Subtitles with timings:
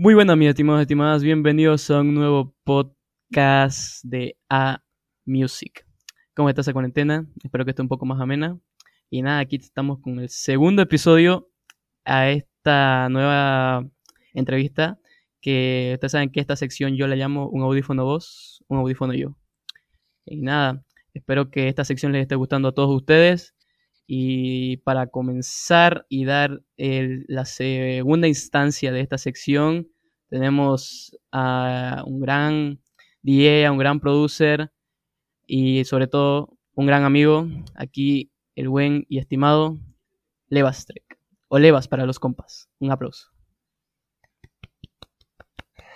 [0.00, 1.24] Muy buenas, mis estimados estimadas.
[1.24, 4.80] Bienvenidos a un nuevo podcast de A
[5.24, 5.84] Music.
[6.36, 7.26] ¿Cómo está esa cuarentena?
[7.42, 8.60] Espero que esté un poco más amena.
[9.10, 11.50] Y nada, aquí estamos con el segundo episodio
[12.04, 13.88] a esta nueva
[14.34, 15.00] entrevista.
[15.40, 19.36] Que ustedes saben que esta sección yo la llamo un audífono voz, un audífono yo.
[20.24, 23.56] Y nada, espero que esta sección les esté gustando a todos ustedes.
[24.10, 29.88] Y para comenzar y dar la segunda instancia de esta sección,
[30.30, 32.80] tenemos a un gran
[33.20, 34.72] DJ, a un gran producer
[35.46, 39.78] y sobre todo un gran amigo, aquí el buen y estimado
[40.48, 41.18] Levastrek,
[41.48, 42.70] o Levas para los compas.
[42.78, 43.28] Un aplauso.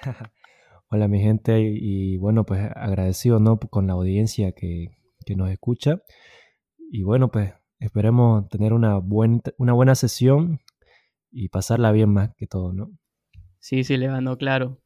[0.91, 3.59] Hola mi gente y, bueno pues agradecido ¿no?
[3.59, 4.91] con la audiencia que,
[5.25, 6.03] que nos escucha
[6.91, 10.61] y bueno pues Esperemos tener una, una buena sesión
[11.33, 12.93] y pasarla bien más que todo, ¿no?
[13.59, 14.79] Sí, sí, Levando, claro.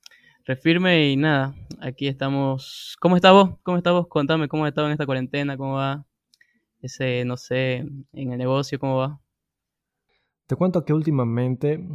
[0.47, 2.97] Refirme y nada, aquí estamos.
[2.99, 3.59] ¿Cómo estás vos?
[3.63, 4.07] ¿Cómo estás vos?
[4.09, 6.07] Contame cómo has estado en esta cuarentena, cómo va
[6.81, 9.21] ese, no sé, en el negocio, cómo va.
[10.47, 11.87] Te cuento que últimamente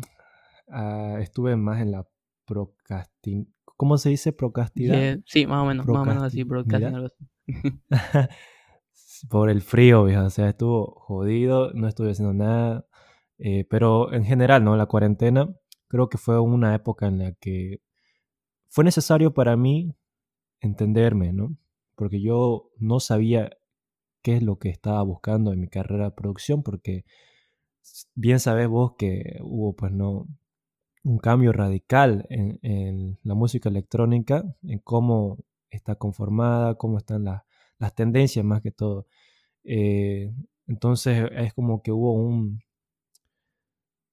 [0.69, 2.07] ah, estuve más en la
[2.45, 3.51] procrastinación.
[3.65, 5.19] ¿Cómo se dice procrastinar?
[5.25, 7.11] sí, más o menos, más o menos así, procrastinar.
[9.29, 10.03] por el frío.
[10.03, 12.85] O sea, estuvo jodido, no estuve haciendo nada.
[13.37, 14.75] Eh, pero en general, ¿no?
[14.75, 15.49] La cuarentena
[15.87, 17.81] creo que fue una época en la que
[18.69, 19.95] fue necesario para mí
[20.61, 21.57] entenderme, ¿no?
[21.95, 23.51] Porque yo no sabía
[24.21, 27.05] qué es lo que estaba buscando en mi carrera de producción, porque
[28.15, 30.27] bien sabes vos que hubo, pues, no,
[31.03, 35.39] un cambio radical en la música electrónica, en cómo
[35.71, 37.43] está conformada, cómo están las
[37.81, 39.07] las tendencias más que todo.
[39.63, 40.31] Eh,
[40.67, 42.61] entonces es como que hubo un,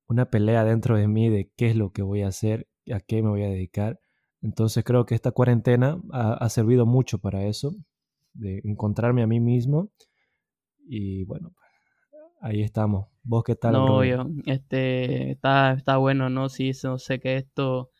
[0.08, 3.22] una pelea dentro de mí de qué es lo que voy a hacer, a qué
[3.22, 4.00] me voy a dedicar.
[4.40, 7.74] Entonces creo que esta cuarentena ha, servido mucho para eso,
[8.32, 9.90] de encontrarme a mí mismo.
[10.86, 11.52] Y bueno,
[12.40, 13.08] ahí estamos.
[13.22, 13.72] ¿Vos qué tal?
[13.72, 16.48] No, yo, este, está, está bueno, ¿no?
[16.48, 17.90] Sí, no sé que esto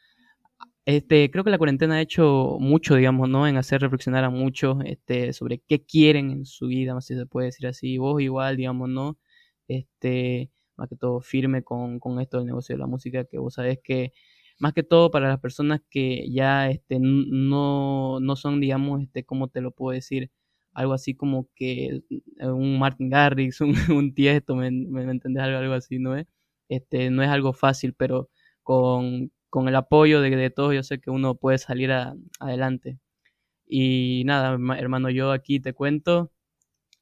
[0.88, 3.47] este, creo que la cuarentena ha hecho mucho, digamos, ¿no?
[3.47, 7.26] En hacer reflexionar a muchos este, sobre qué quieren en su vida, más si se
[7.26, 7.99] puede decir así.
[7.99, 9.19] Vos igual, digamos, ¿no?
[9.69, 13.53] Este, más que todo firme con, con esto del negocio de la música, que vos
[13.54, 14.12] sabés que,
[14.59, 19.48] más que todo para las personas que ya este, no, no son, digamos, este, ¿cómo
[19.48, 20.31] te lo puedo decir?
[20.72, 22.03] Algo así como que
[22.41, 24.15] un Martin Garrix, un, un
[24.56, 25.43] ¿me, me, entendés?
[25.43, 26.27] Algo, algo así, ¿no es?
[26.71, 28.31] Este, no es algo fácil, pero
[28.62, 31.91] con, con el apoyo de, todos, yo sé que uno puede salir
[32.41, 32.98] adelante.
[33.66, 36.32] Y nada, hermano, yo aquí te cuento,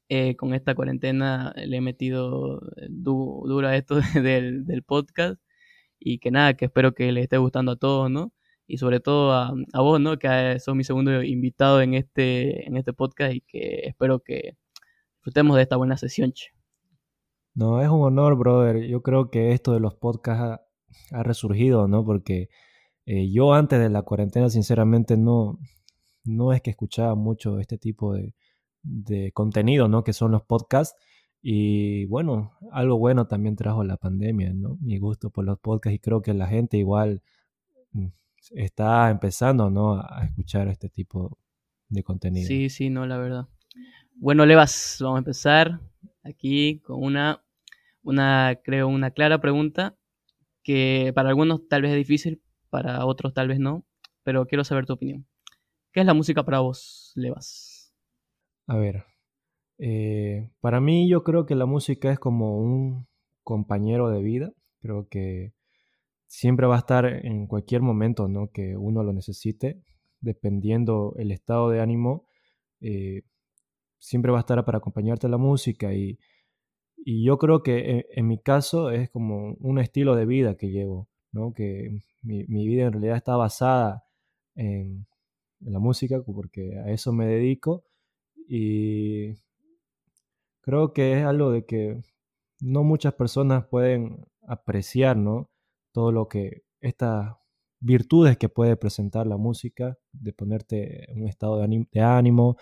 [0.09, 5.41] eh, con esta cuarentena le he metido eh, duro a esto del, del, podcast
[5.99, 8.33] y que nada, que espero que les esté gustando a todos, ¿no?
[8.67, 10.17] Y sobre todo a, a vos, ¿no?
[10.19, 14.57] Que sos mi segundo invitado en este, en este podcast y que espero que
[15.17, 16.33] disfrutemos de esta buena sesión.
[17.55, 18.87] No, es un honor, brother.
[18.87, 20.63] Yo creo que esto de los podcasts
[21.11, 22.05] ha resurgido, ¿no?
[22.05, 22.49] Porque
[23.05, 25.59] eh, yo antes de la cuarentena, sinceramente, no,
[26.23, 28.33] no es que escuchaba mucho este tipo de,
[28.83, 30.03] de contenido, ¿no?
[30.03, 30.95] Que son los podcasts.
[31.41, 34.77] Y bueno, algo bueno también trajo la pandemia, ¿no?
[34.81, 37.21] Mi gusto por los podcasts y creo que la gente igual
[37.91, 38.07] mm,
[38.55, 39.99] está empezando, ¿no?
[40.01, 41.37] A escuchar este tipo
[41.89, 42.47] de contenido.
[42.47, 43.47] Sí, sí, no, la verdad.
[44.15, 45.79] Bueno, Levas, vamos a empezar
[46.23, 47.43] aquí con una,
[48.03, 49.95] una, creo, una clara pregunta
[50.67, 53.85] que para algunos tal vez es difícil, para otros tal vez no,
[54.23, 55.25] pero quiero saber tu opinión.
[55.93, 57.95] ¿Qué es la música para vos, Levas?
[58.67, 59.05] A ver,
[59.77, 63.07] eh, para mí yo creo que la música es como un
[63.43, 64.51] compañero de vida,
[64.81, 65.53] creo que
[66.25, 68.49] siempre va a estar en cualquier momento ¿no?
[68.51, 69.81] que uno lo necesite,
[70.19, 72.27] dependiendo el estado de ánimo,
[72.81, 73.21] eh,
[73.99, 76.19] siempre va a estar para acompañarte la música y
[77.09, 80.71] y yo creo que eh, en, mi caso es como un estilo de vida que
[80.71, 81.53] llevo, ¿no?
[81.53, 84.03] Que mi, vida en realidad está basada
[84.55, 85.07] en,
[85.61, 87.85] la música porque a eso me dedico
[88.49, 89.35] y
[90.59, 92.01] creo que es algo de que
[92.59, 95.49] no muchas personas pueden apreciar, ¿no?
[95.93, 97.37] Todo lo que estas
[97.79, 102.57] virtudes que puede presentar la música, de ponerte en un estado de ánimo,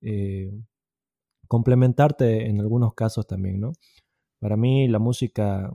[0.00, 0.50] eh,
[1.52, 3.74] complementarte en algunos casos también, ¿no?
[4.40, 5.70] Para mí la música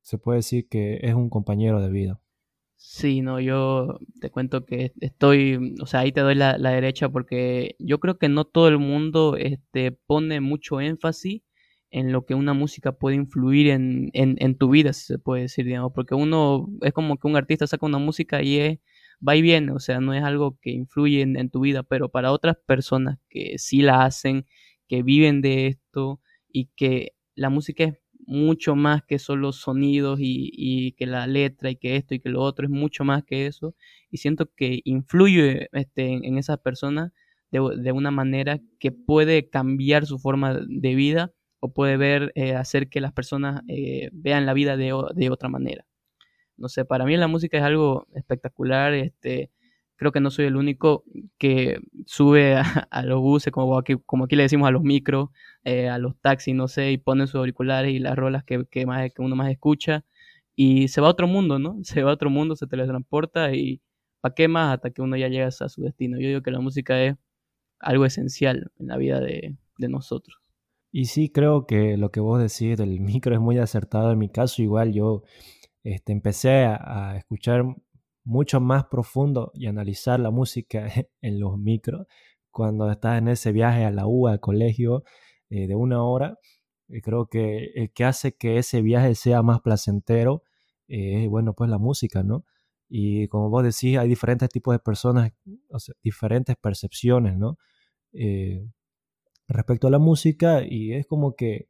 [0.00, 2.20] se puede decir que es un compañero de vida.
[2.76, 7.74] Sí, no, yo te cuento que estoy, o sea, ahí te doy la, derecha porque
[7.80, 11.42] yo creo que no todo el mundo este, pone mucho énfasis
[11.90, 15.64] en lo que una música puede influir en, en, tu vida, si se puede decir,
[15.64, 18.78] digamos, porque uno es como que un artista saca una música y es,
[19.26, 22.30] va y viene, o sea, no es algo que influye en tu vida, pero para
[22.30, 24.46] otras personas que sí la hacen,
[24.88, 27.94] que viven de esto y que la música es
[28.26, 32.28] mucho más que solo sonidos y, y, que la letra y que esto y que
[32.28, 33.74] lo otro, es mucho más que eso.
[34.10, 37.12] Y siento que influye este, en, esas personas
[37.50, 42.54] de, de, una manera que puede cambiar su forma de vida o puede ver, eh,
[42.54, 45.86] hacer que las personas eh, vean la vida de, de, otra manera.
[46.56, 49.50] No sé, para mí la música es algo espectacular, este,
[50.02, 51.04] creo que no soy el único
[51.38, 52.56] que sube
[52.90, 55.30] a, los buses, como aquí, como aquí le decimos a los micros,
[55.64, 58.86] eh, a los taxis, no sé, y pone sus auriculares y las rolas que, que,
[58.86, 60.04] más, que uno más escucha,
[60.54, 61.78] y se va a otro mundo, ¿no?
[61.84, 63.80] Se va a otro mundo, se teletransporta y
[64.20, 66.18] ¿para qué más hasta que uno ya llega a su destino?
[66.20, 67.16] Yo digo que la música es
[67.80, 70.38] algo esencial en la vida de, de nosotros.
[70.92, 74.12] Y sí, creo que lo que vos decís del micro es muy acertado.
[74.12, 75.22] En mi caso, igual yo
[75.84, 77.64] este, empecé a, escuchar
[78.24, 80.86] mucho más profundo y analizar la música
[81.20, 82.06] en los micros
[82.50, 85.04] cuando estás en ese viaje a la U, al colegio,
[85.50, 86.38] eh, de una hora.
[86.88, 90.42] Y creo que el que hace que ese viaje sea más placentero
[90.88, 92.44] eh, es, bueno, pues la música, ¿no?
[92.88, 95.32] Y como vos decís, hay diferentes tipos de personas,
[96.02, 97.56] diferentes percepciones, ¿no?
[98.12, 98.66] Eh,
[99.48, 101.68] respecto a la música y es como que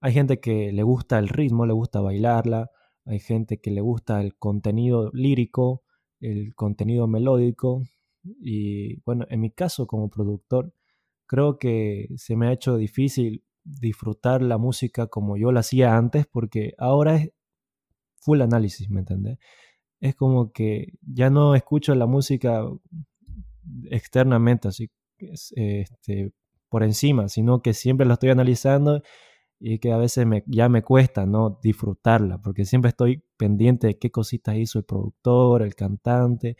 [0.00, 2.70] hay gente que le gusta el ritmo, le gusta bailarla,
[3.06, 5.83] hay gente que le gusta el contenido lírico,
[6.24, 7.82] el contenido melódico
[8.22, 10.72] y bueno, en mi caso como productor
[11.26, 16.26] creo que se me ha hecho difícil disfrutar la música como yo la hacía antes
[16.26, 17.30] porque ahora es
[18.16, 19.38] full análisis, ¿me entendés?
[20.00, 22.64] Es como que ya no escucho la música
[23.90, 26.32] externamente, así este,
[26.68, 29.02] por encima, sino que siempre lo estoy analizando
[29.66, 33.98] y que a veces me, ya me cuesta no disfrutarla, porque siempre estoy pendiente de
[33.98, 36.58] qué cositas hizo el productor, el cantante,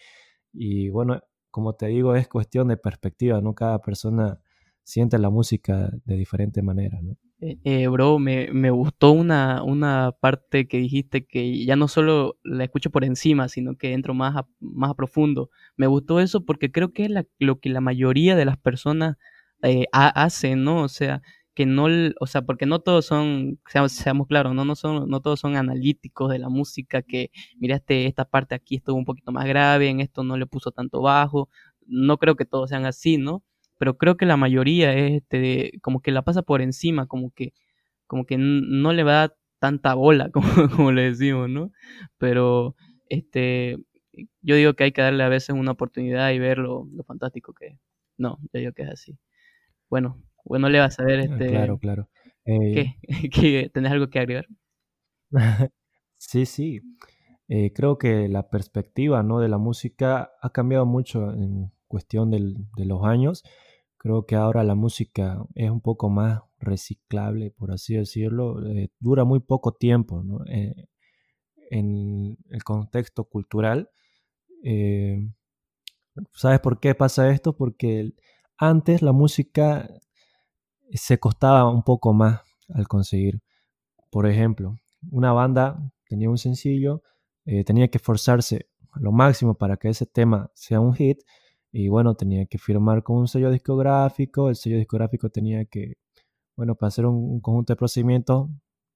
[0.55, 1.21] y bueno,
[1.51, 3.55] como te digo, es cuestión de perspectiva, ¿no?
[3.55, 4.41] Cada persona
[4.85, 7.19] siente la música de diferente manera, ¿no?
[7.41, 12.39] Eh, eh, bro, me, me, gustó una, una parte que dijiste que ya no solo
[12.43, 15.51] la escucho por encima, sino que entro más a, más profundo.
[15.77, 19.19] Me gustó eso porque creo que es lo que la mayoría de las personas
[19.63, 20.83] eh, hacen, ¿no?
[20.83, 21.21] O sea,
[21.55, 21.87] que no,
[22.21, 24.65] o sea, porque no todos son, seamos, claros, ¿no?
[24.65, 28.77] No, son, no todos son analíticos de la música, que mira, este, esta parte aquí
[28.77, 31.49] estuvo un poquito más grave, en esto no le puso tanto bajo,
[31.87, 33.45] no creo que todos sean así, ¿no?
[33.79, 37.55] Pero creo que la mayoría es, este, como que la pasa por encima, como que,
[38.07, 41.71] como que no le va tanta bola, como, como le decimos, ¿no?
[42.19, 42.77] Pero,
[43.09, 43.79] este,
[44.43, 47.53] yo digo que hay que darle a veces una oportunidad y ver lo, lo fantástico
[47.55, 47.79] que es.
[48.19, 49.19] No, yo digo que es así.
[49.91, 51.49] Bueno, bueno, le vas a ver ah, este.
[51.49, 52.09] Claro, claro.
[52.45, 52.97] ¿Qué?
[53.03, 54.47] Eh, ¿Tenés algo que agregar?
[56.17, 56.81] sí, sí.
[57.49, 59.41] Eh, creo que la perspectiva ¿no?
[59.41, 63.43] de la música ha cambiado mucho en cuestión del, de los años.
[63.97, 68.65] Creo que ahora la música es un poco más reciclable, por así decirlo.
[68.67, 70.41] Eh, dura muy poco tiempo ¿no?
[71.71, 73.89] en el contexto cultural.
[76.33, 77.57] ¿Sabes por qué pasa esto?
[77.57, 78.13] Porque
[78.57, 79.89] antes la música
[80.99, 83.41] se costaba un poco más al conseguir.
[84.11, 84.77] Por ejemplo,
[85.11, 87.03] una banda tenía un sencillo,
[87.45, 91.19] eh, tenía que esforzarse lo máximo para que ese tema sea un hit
[91.73, 95.95] y bueno, tenía que firmar con un sello discográfico, el sello discográfico tenía que,
[96.57, 98.49] bueno, para hacer un, conjunto de procedimientos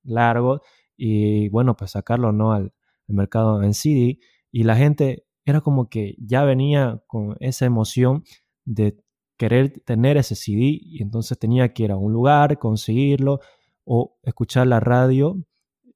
[0.04, 0.60] largos
[0.96, 2.52] y bueno, pues sacarlo ¿no?
[2.52, 2.72] al,
[3.08, 4.20] al mercado en CD
[4.52, 8.22] y la gente era como que ya venía con esa emoción
[8.64, 9.02] de
[9.38, 13.40] querer tener ese CD y entonces tenía que ir a un lugar, conseguirlo
[13.84, 15.38] o escuchar la radio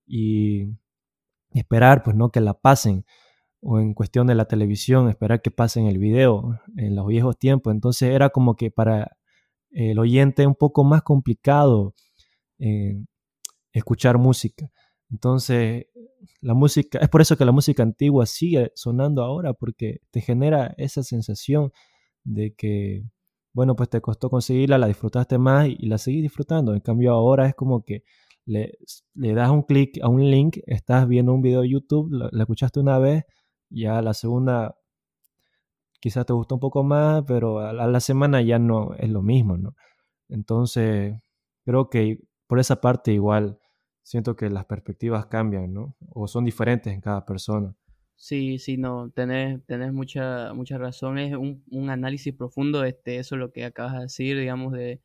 [0.07, 0.69] y
[1.53, 3.05] esperar pues no que la pasen.
[3.61, 7.73] O en cuestión de la televisión esperar que pasen el video en los viejos tiempos.
[7.73, 9.17] Entonces era como que para
[9.71, 11.95] el oyente un poco más complicado
[12.59, 13.05] eh,
[13.73, 14.71] escuchar música.
[15.11, 15.87] Entonces
[16.41, 20.75] la música es por eso que la música antigua sigue sonando ahora porque te genera
[20.79, 21.73] esa sensación
[22.25, 23.05] de que
[23.53, 26.75] bueno, pues te costó conseguirla, la disfrutaste más y, la seguís disfrutando.
[26.75, 28.05] En cambio, ahora es como que
[28.47, 28.79] le,
[29.15, 32.99] das un clic a un link, estás viendo un video de YouTube, la, escuchaste una
[32.99, 33.25] vez,
[33.71, 34.77] ya la segunda
[36.01, 39.57] quizás te gustó un poco más, pero a la, semana ya no es lo mismo,
[39.57, 39.75] ¿no?
[40.29, 41.15] Entonces,
[41.65, 42.19] creo que
[42.49, 43.59] por esa parte igual
[44.03, 45.95] siento que las perspectivas cambian, ¿no?
[46.11, 47.77] O son diferentes en cada persona.
[48.23, 51.19] Sí, sí, no, tenés, tenés mucha, mucha razón.
[51.19, 55.01] Es un, un análisis profundo, este, eso es lo que acabas de decir, digamos, de,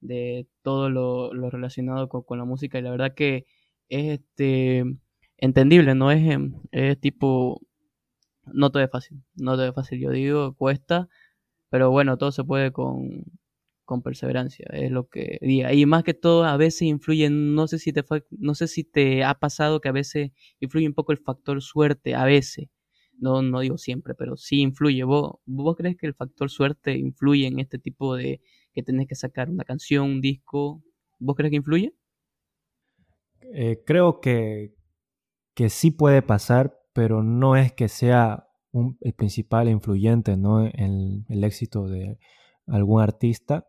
[0.00, 2.78] de todo lo, relacionado con, la música.
[2.78, 3.46] Y la verdad que
[3.88, 4.84] es este
[5.38, 7.60] entendible, no es, em, es tipo,
[8.46, 11.08] no todo es fácil, no todo es fácil, yo digo, cuesta,
[11.70, 13.24] pero bueno, todo se puede con,
[13.86, 15.72] con perseverancia, es lo que diga.
[15.72, 19.24] Y más que todo, a veces influye, no sé si te no sé si te
[19.24, 22.68] ha pasado que a veces influye un poco el factor suerte, a veces.
[23.18, 25.04] No, no digo siempre, pero sí influye.
[25.04, 28.42] ¿Vos, ¿Vos crees que el factor suerte influye en este tipo de
[28.74, 30.82] que tenés que sacar una canción, un disco?
[31.18, 31.94] ¿Vos crees que influye?
[33.54, 34.74] Eh, creo que,
[35.54, 40.66] que sí puede pasar, pero no es que sea un, el principal influyente ¿no?
[40.66, 42.18] en el éxito de
[42.66, 43.66] algún artista.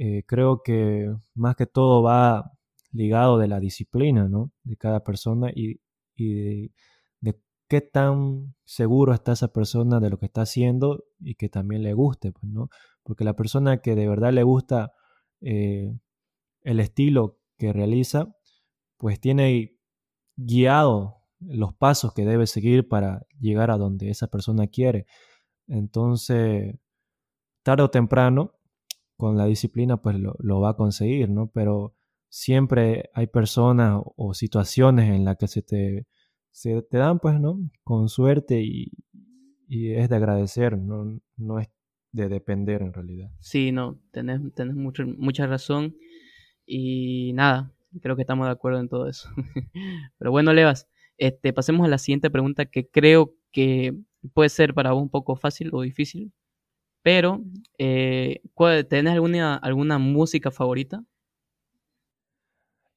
[0.00, 2.52] Eh, creo que más que todo va
[2.92, 4.52] ligado de la disciplina ¿no?
[4.62, 5.80] de cada persona y,
[6.16, 6.70] de,
[7.68, 11.92] qué tan seguro está esa persona de lo que está haciendo y que también le
[11.94, 12.70] guste, pues, ¿no?
[13.02, 14.92] Porque la persona que de verdad le gusta
[15.42, 15.92] eh,
[16.62, 18.34] el estilo que realiza,
[18.96, 19.76] pues tiene
[20.36, 25.06] guiado los pasos que debe seguir para llegar a donde esa persona quiere.
[25.66, 26.74] Entonces,
[27.62, 28.57] tarde o temprano,
[29.18, 31.50] con la disciplina, pues lo, lo va a conseguir, ¿no?
[31.52, 31.94] Pero
[32.30, 36.06] siempre hay personas o situaciones en las que se te
[36.58, 37.58] se te dan, pues, ¿no?
[37.84, 38.90] Con suerte y,
[39.68, 41.68] es de agradecer, no, no es
[42.10, 43.30] de depender en realidad.
[43.38, 45.94] Sí, no, tenés, tenés mucho, mucha razón
[46.66, 49.28] y nada, creo que estamos de acuerdo en todo eso.
[50.18, 53.94] Pero bueno, Levas, este, pasemos a la siguiente pregunta que creo que
[54.32, 56.32] puede ser para vos un poco fácil o difícil,
[57.02, 57.40] pero
[57.78, 58.42] eh,
[58.88, 61.04] ¿tenés alguna, alguna música favorita?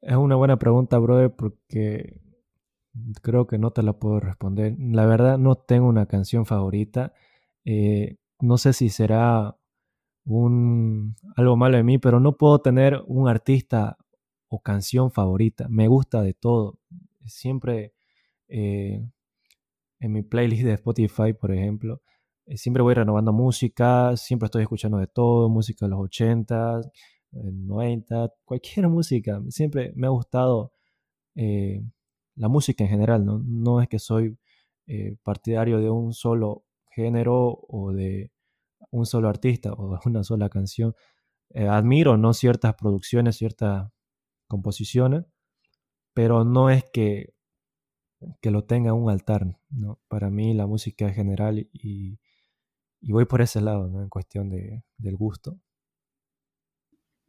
[0.02, 2.22] Es una buena pregunta, brother, porque
[3.22, 4.76] Creo que no te la puedo responder.
[4.80, 7.14] La verdad no tengo una canción favorita.
[7.66, 9.58] Eh, no sé si será
[10.26, 13.98] un, algo malo de mí, pero no puedo tener un artista
[14.50, 15.68] o canción favorita.
[15.70, 16.80] Me gusta de todo.
[17.26, 17.94] Siempre
[18.50, 19.08] eh,
[20.00, 22.02] en mi playlist de Spotify, por ejemplo,
[22.56, 26.82] siempre voy renovando música, siempre estoy escuchando de todo, música de los 80,
[27.32, 29.42] 90, cualquier música.
[29.50, 30.74] Siempre me ha gustado
[32.36, 33.40] la música en general, ¿no?
[33.44, 34.38] No es que soy
[34.88, 38.32] eh, partidario de un solo género o de
[38.92, 40.96] un solo artista o de una sola canción.
[41.52, 42.34] Eh, admiro, ¿no?
[42.34, 43.92] Ciertas producciones, ciertas
[44.48, 45.26] composiciones,
[46.14, 47.34] pero no es que,
[48.42, 50.00] que lo tenga un altar, ¿no?
[50.08, 52.20] Para mí la música es general y,
[53.02, 54.02] y voy por ese lado, ¿no?
[54.02, 55.58] En cuestión de, del gusto.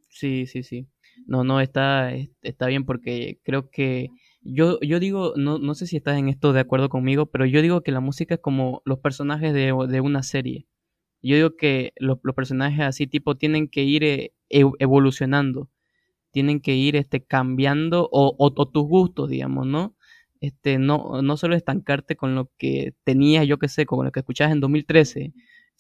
[0.08, 0.88] Sí, sí, sí.
[1.26, 2.12] No, no, está,
[2.42, 4.08] está bien porque creo que
[4.42, 7.62] yo, yo digo, no, no sé si estás en esto de acuerdo conmigo, pero yo
[7.62, 10.66] digo que la música es como los personajes de, de una serie.
[11.22, 15.70] Yo digo que los, personajes así tipo tienen que ir eh, evolucionando,
[16.32, 19.96] tienen que ir este, cambiando o, o, tus gustos, digamos, ¿no?
[20.40, 24.20] Este, no, no solo estancarte con lo que tenías, yo que sé, con lo que
[24.20, 25.32] escuchabas en 2013,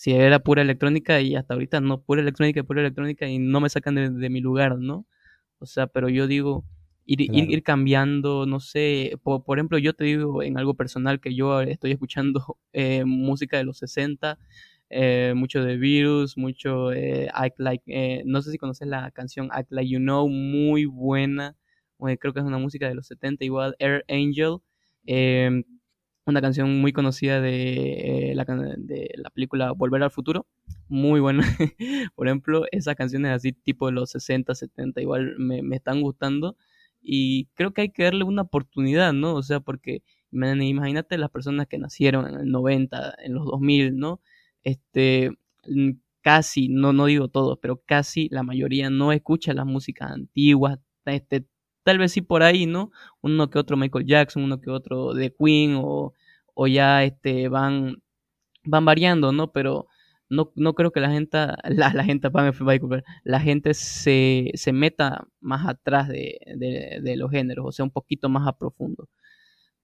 [0.02, 3.68] si era pura electrónica y hasta ahorita no, pura electrónica, pura electrónica y no me
[3.68, 5.06] sacan de, de mi lugar, ¿no?
[5.60, 6.64] O sea, pero yo digo,
[7.04, 11.34] Ir, ir, cambiando, no sé, por, por, ejemplo, yo te digo en algo personal que
[11.34, 14.38] yo estoy escuchando eh, música de los 60,
[14.90, 19.50] eh, mucho de Virus, mucho eh, Act Like, eh, no sé si conoces la canción
[19.52, 21.56] Act Like You Know, muy buena,
[22.18, 24.58] creo que es una música de los 70, igual Air Angel,
[26.24, 30.46] una canción muy conocida de, la, de la película Volver al Futuro,
[30.88, 31.42] muy buena,
[32.14, 36.56] por ejemplo, esas canciones así tipo de los 60, 70, igual me, me están gustando
[37.00, 39.34] y creo que hay que darle una oportunidad, ¿no?
[39.34, 44.20] O sea, porque imagínate las personas que nacieron en el 90, en los 2000, ¿no?
[44.62, 45.32] Este,
[46.22, 51.46] casi, no, no digo todos, pero casi la mayoría no escucha las músicas antiguas, este,
[51.84, 52.90] tal vez sí por ahí, ¿no?
[53.22, 56.12] Uno que otro Michael Jackson, uno que otro de Queen, o,
[56.54, 58.02] o ya este, van,
[58.64, 59.52] van variando, ¿no?
[59.52, 59.88] Pero
[60.32, 62.30] no, no creo que la gente, la, la gente,
[63.24, 66.38] la gente se, se meta más atrás de,
[67.02, 69.08] de, los géneros, o sea, un poquito más a profundo.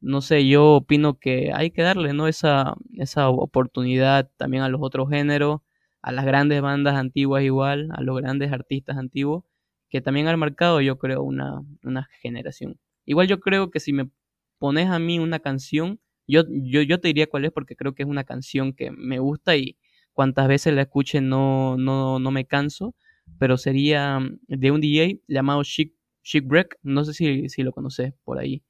[0.01, 2.29] No sé, yo opino que hay que darle ¿no?
[2.29, 5.61] esa, esa oportunidad también a los otros géneros,
[6.03, 9.45] a las grandes bandas antiguas igual, a los grandes artistas antiguos,
[9.89, 12.79] que también han marcado, yo creo, una, una generación.
[13.05, 14.11] Igual yo creo que si me
[14.59, 18.03] pones a mí una canción, yo, yo, yo te diría cuál es porque creo que
[18.03, 19.79] es una canción que me gusta y,
[20.19, 22.97] cuantas veces la escuche no, no, no me canso,
[23.39, 27.71] pero sería mm, de un DJ llamado Chic, Chic Break, no sé si, si lo
[27.71, 28.65] conoces por ahí.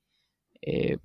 [0.61, 0.99] Eh,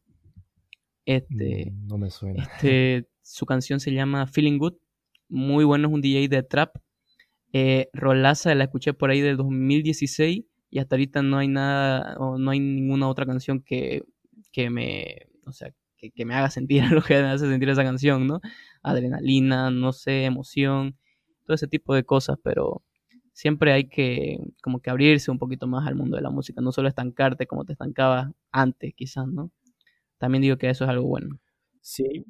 [1.05, 2.43] este, mm, no me suena.
[2.43, 4.73] Este, su canción se llama Feeling Good,
[5.29, 6.75] muy bueno, es un DJ de trap.
[7.53, 12.39] Eh, Rolaza la escuché por ahí del 2016 y hasta ahorita no hay nada, o
[12.39, 14.03] no hay ninguna otra canción que,
[14.51, 18.27] que me, o sea, que, me haga sentir lo que me hace sentir esa canción,
[18.27, 18.41] ¿no?
[18.81, 20.97] Adrenalina, no sé, emoción,
[21.45, 22.83] todo ese tipo de cosas, pero
[23.33, 26.71] siempre hay que como que abrirse un poquito más al mundo de la música, no
[26.71, 29.51] solo estancarte como te estancabas antes, quizás, ¿no?
[30.17, 31.39] También digo que eso es algo bueno.
[31.81, 32.25] Sí.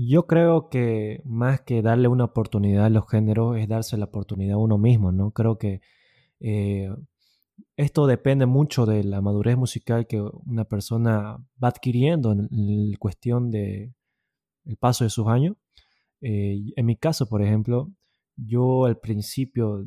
[0.00, 4.54] Yo creo que más que darle una oportunidad a los géneros es darse la oportunidad
[4.54, 5.32] a uno mismo, ¿no?
[5.32, 5.80] Creo que
[6.38, 6.88] eh,
[7.76, 13.92] esto depende mucho de la madurez musical que una persona va adquiriendo en, cuestión de
[14.66, 15.56] el paso de sus años.
[16.20, 17.90] Eh, en mi caso, por ejemplo,
[18.36, 19.84] yo al principio,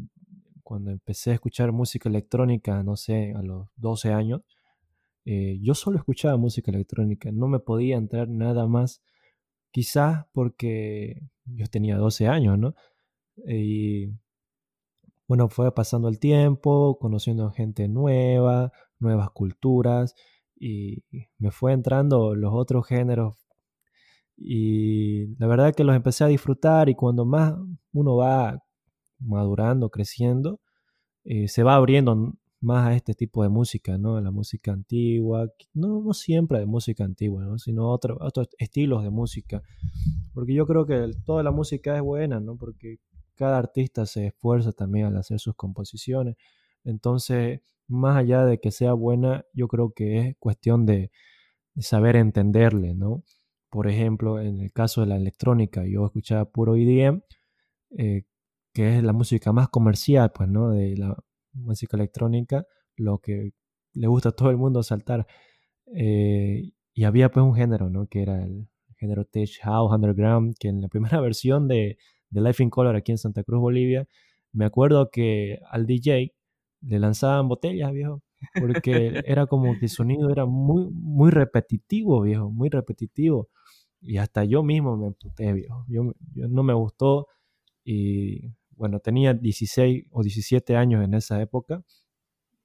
[0.62, 4.42] cuando empecé a escuchar música electrónica, no sé, a los 12 años,
[5.24, 9.02] eh, yo solo escuchaba música electrónica, no me podía entrar nada más,
[9.72, 12.76] quizás porque yo tenía 12 años, ¿no?
[13.48, 14.10] Y
[15.28, 20.16] bueno, fue pasando el tiempo, conociendo gente nueva, nuevas culturas,
[20.60, 21.04] y
[21.40, 23.36] me fue entrando los otros géneros.
[24.38, 27.56] Y la verdad que los empecé a disfrutar y cuando más
[27.94, 28.64] uno va
[29.20, 30.60] madurando, creciendo,
[31.24, 34.22] eh, se va abriendo más a este tipo de música, ¿no?
[34.22, 37.58] La música antigua, no, siempre de música antigua, ¿no?
[37.58, 38.20] Sino otros
[38.60, 39.64] estilos de música.
[40.34, 42.56] Porque yo creo que toda la música es buena, ¿no?
[42.58, 43.00] Porque
[43.36, 46.38] cada artista se esfuerza también al hacer sus composiciones.
[46.84, 51.12] Entonces, más allá de que sea buena, yo creo que es cuestión de,
[51.80, 53.24] saber entenderle, ¿no?
[53.70, 57.24] Por ejemplo, en el caso de la electrónica, yo escuchaba puro EDM,
[57.98, 58.24] eh,
[58.74, 60.74] que es la música más comercial, pues, ¿no?
[61.54, 62.66] Música electrónica,
[62.96, 63.52] lo que
[63.94, 65.28] le gusta a todo el mundo saltar.
[65.94, 68.08] Eh, y había pues un género, ¿no?
[68.08, 68.68] Que era el
[68.98, 71.98] género Tech House Underground, que en la primera versión de,
[72.30, 74.08] de Life in Color aquí en Santa Cruz, Bolivia,
[74.54, 76.34] me acuerdo que al DJ
[76.82, 78.22] le lanzaban botellas, viejo,
[78.60, 78.92] porque
[79.26, 83.50] era como que el sonido era muy, muy repetitivo, viejo, muy repetitivo.
[84.02, 85.86] Y hasta yo mismo me emputé, viejo.
[85.88, 87.28] Yo, no me gustó
[87.84, 91.84] y bueno, tenía 16 o 17 años en esa época.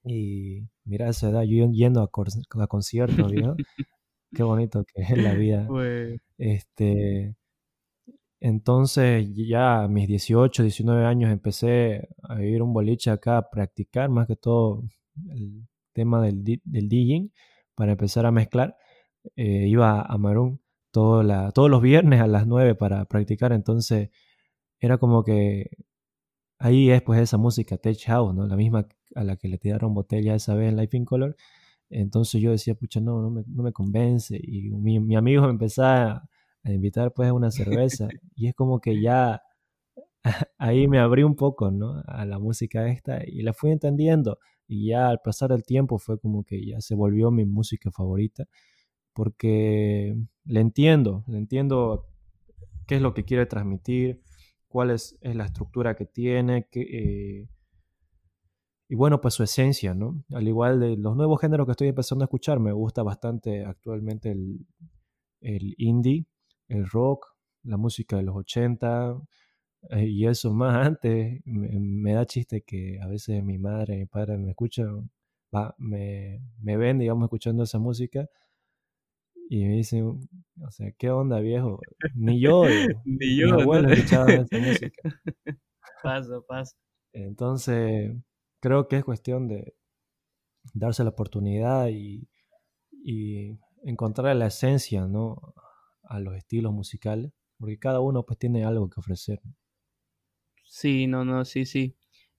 [0.03, 3.55] Y mira esa edad, yo yendo a, a conciertos, viejo.
[4.35, 5.69] Qué bonito que es la vida.
[6.39, 7.37] Este,
[8.41, 14.09] entonces ya a mis 18, 19 años empecé a ir un boliche acá a practicar
[14.09, 14.85] más que todo
[15.29, 17.31] el tema del, del DJing
[17.75, 18.75] para empezar a mezclar.
[19.35, 20.19] Eh, iba a
[20.91, 24.09] todo la, todos los viernes a las 9 para practicar, entonces
[24.81, 25.69] era como que
[26.59, 28.47] ahí es pues esa música Tech House, ¿no?
[28.47, 31.37] La misma a la que le tiraron botella esa vez en Life in Color.
[31.90, 34.38] Entonces yo decía, pucha, no, no me, convence.
[34.42, 36.29] Y mi, mi amigo me empezaba
[36.64, 38.09] a invitar pues a una cerveza.
[38.35, 39.42] y es como que ya
[40.59, 42.03] ahí me abrí un poco, ¿no?
[42.07, 44.38] A la música esta y la fui entendiendo.
[44.69, 48.47] Y ya al pasar el tiempo fue como que ya se volvió mi música favorita.
[49.12, 52.07] Porque le entiendo, le entiendo
[52.87, 54.23] qué es lo que quiere transmitir,
[54.69, 57.49] cuál es, la estructura que tiene, eh,
[58.89, 60.25] y bueno, pues su esencia, ¿no?
[60.33, 64.31] Al igual de los nuevos géneros que estoy empezando a escuchar, me gusta bastante actualmente
[64.31, 64.67] el,
[65.41, 66.27] el indie,
[66.69, 67.27] el rock,
[67.65, 69.17] la música de los 80
[69.91, 71.41] eh, y eso más antes.
[71.45, 75.11] Me, da chiste que a veces mi madre y mi padre me escuchan,
[75.79, 78.29] me, me ven, digamos, escuchando esa música
[79.49, 80.21] y me dicen,
[80.61, 81.81] o sea, ¿qué onda, viejo?
[82.15, 82.65] Ni yo,
[83.05, 85.21] ni yo, mi abuelo escuchaba esa música.
[86.03, 86.77] Paso, paso.
[87.13, 88.15] Entonces,
[88.61, 89.75] creo que es cuestión de
[90.75, 92.29] darse la oportunidad y,
[92.91, 95.55] y encontrar la esencia, ¿no?
[96.09, 99.41] a los estilos musicales, porque cada uno pues tiene algo que ofrecer.
[100.65, 101.97] Sí, no, no, sí, sí.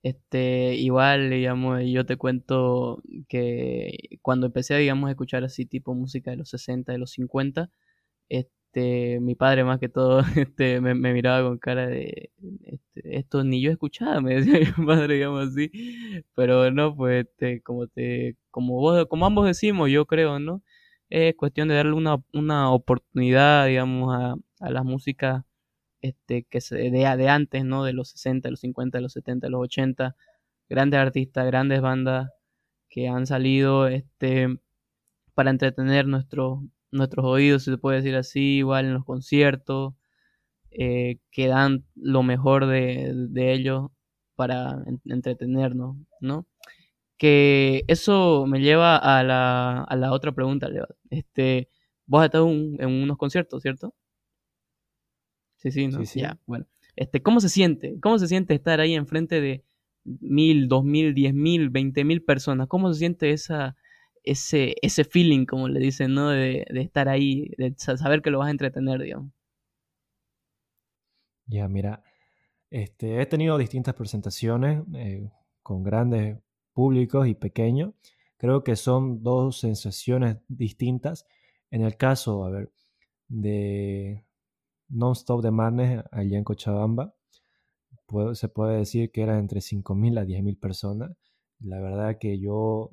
[0.08, 6.32] Este, igual, digamos, yo te cuento que cuando empecé, digamos, a escuchar así tipo música
[6.32, 7.70] de los 60, de los 50,
[8.30, 12.32] este, mi padre más que todo, este, me, miraba con cara de,
[12.65, 15.72] este, esto ni yo escuchaba, me decía mi padre, digamos así,
[16.36, 20.63] pero no, pues, este, como te, como vos, como ambos decimos, yo creo, ¿no?
[21.10, 25.43] es cuestión de darle una, una oportunidad, digamos, a, a las músicas
[26.01, 27.83] este, que se de, de antes, ¿no?
[27.83, 30.15] De los 60, los 50, los 70, los 80.
[30.69, 32.29] Grandes artistas, grandes bandas
[32.89, 34.47] que han salido este,
[35.33, 36.60] para entretener nuestros
[36.91, 39.93] nuestros oídos, si se puede decir así, igual en los conciertos,
[40.71, 43.89] eh, que dan lo mejor de, de ellos
[44.36, 46.47] para entretenernos, ¿no?
[47.17, 50.88] Que eso me lleva a la, a la otra pregunta, Leo.
[51.10, 51.69] Este,
[52.05, 53.93] vos has en unos conciertos, ¿cierto?
[55.58, 56.00] Sí, sí, ¿no?
[56.00, 56.20] Sí, sí.
[56.22, 56.65] Ya, bueno.
[56.96, 58.00] Este, ¿Cómo se siente?
[58.00, 59.63] ¿Cómo se siente estar ahí enfrente de
[60.04, 62.67] mil, dos mil, diez mil, veinte mil personas?
[62.67, 63.76] ¿Cómo se siente esa,
[64.24, 66.30] ese, ese feeling, como le dicen, ¿no?
[66.30, 69.32] De, de estar ahí, de saber que lo vas a entretener, digamos.
[71.46, 72.04] Ya, mira,
[72.70, 75.30] este, he tenido distintas presentaciones eh,
[75.63, 76.38] con grandes
[76.74, 77.93] públicos y pequeños.
[78.38, 81.26] Creo que son dos sensaciones distintas.
[81.72, 82.72] En el caso, a ver,
[83.30, 84.24] de
[84.89, 87.13] Non-Stop de Madness allá en Cochabamba,
[88.34, 91.12] se puede decir que era entre 5.000 a 10.000 personas.
[91.60, 92.91] La verdad que yo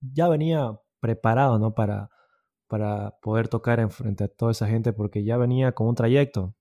[0.00, 1.74] ya venía preparado, ¿no?
[1.74, 2.10] Para,
[2.68, 6.54] para poder tocar en frente a toda esa gente porque ya venía con un trayecto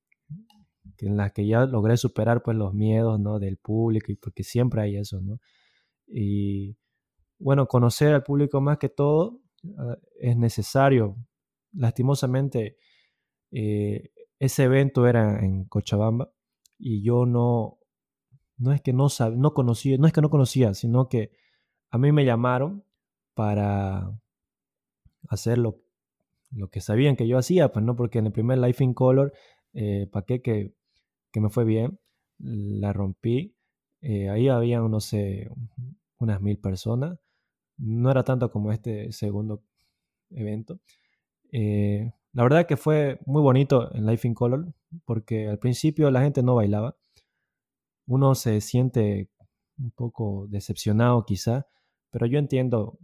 [0.99, 3.39] en la que ya logré superar pues los miedos, ¿no?
[3.39, 5.39] Del público y porque siempre hay eso, ¿no?
[6.07, 6.77] Y
[7.39, 9.41] bueno, conocer al público más que todo
[9.77, 11.15] ah, es necesario.
[11.73, 12.77] Lastimosamente,
[13.51, 16.31] eh, ese evento era en Cochabamba
[16.77, 17.79] y yo no,
[18.57, 21.31] no es que no sabía, no conocía, no es que no conocía, sino que
[21.89, 22.83] a mí me llamaron
[23.33, 24.11] para
[25.29, 25.81] hacer lo,
[26.71, 29.33] que sabían que yo hacía, pues no, porque en el primer Life in Color,
[29.73, 30.41] eh, ¿para?
[30.41, 30.73] Que,
[31.31, 31.99] que, me fue bien,
[32.39, 33.55] la rompí,
[34.01, 35.49] eh, ahí había, no sé,
[36.19, 37.19] unas mil personas,
[37.77, 39.63] no era tanto como este segundo
[40.31, 40.79] evento.
[41.51, 44.73] Eh, la verdad que fue muy bonito en Life in Color,
[45.05, 46.95] porque al principio la gente no bailaba,
[48.05, 49.29] uno se siente
[49.77, 51.67] un poco decepcionado quizá,
[52.09, 52.99] pero yo entiendo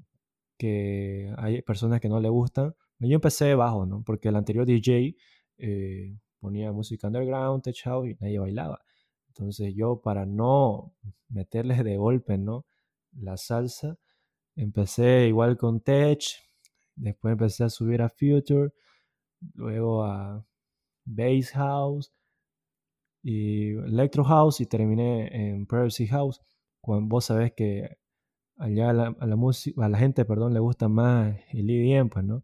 [0.57, 2.75] que hay personas que no le gustan.
[2.99, 4.01] Yo empecé bajo, ¿no?
[4.03, 5.15] Porque el anterior DJ
[5.57, 8.81] eh, ponía música underground, tech house y nadie bailaba.
[9.27, 10.93] Entonces yo para no
[11.27, 12.65] meterles de golpe, ¿no?
[13.11, 13.97] La salsa,
[14.55, 16.23] empecé igual con tech,
[16.95, 18.71] después empecé a subir a future,
[19.55, 20.45] luego a
[21.05, 22.13] bass house
[23.23, 26.41] y electro house y terminé en privacy house.
[26.81, 27.97] Cuando vos sabés que
[28.57, 32.09] allá a la, a la, música, a la gente, perdón, le gusta más el EDM,
[32.09, 32.43] pues, ¿no?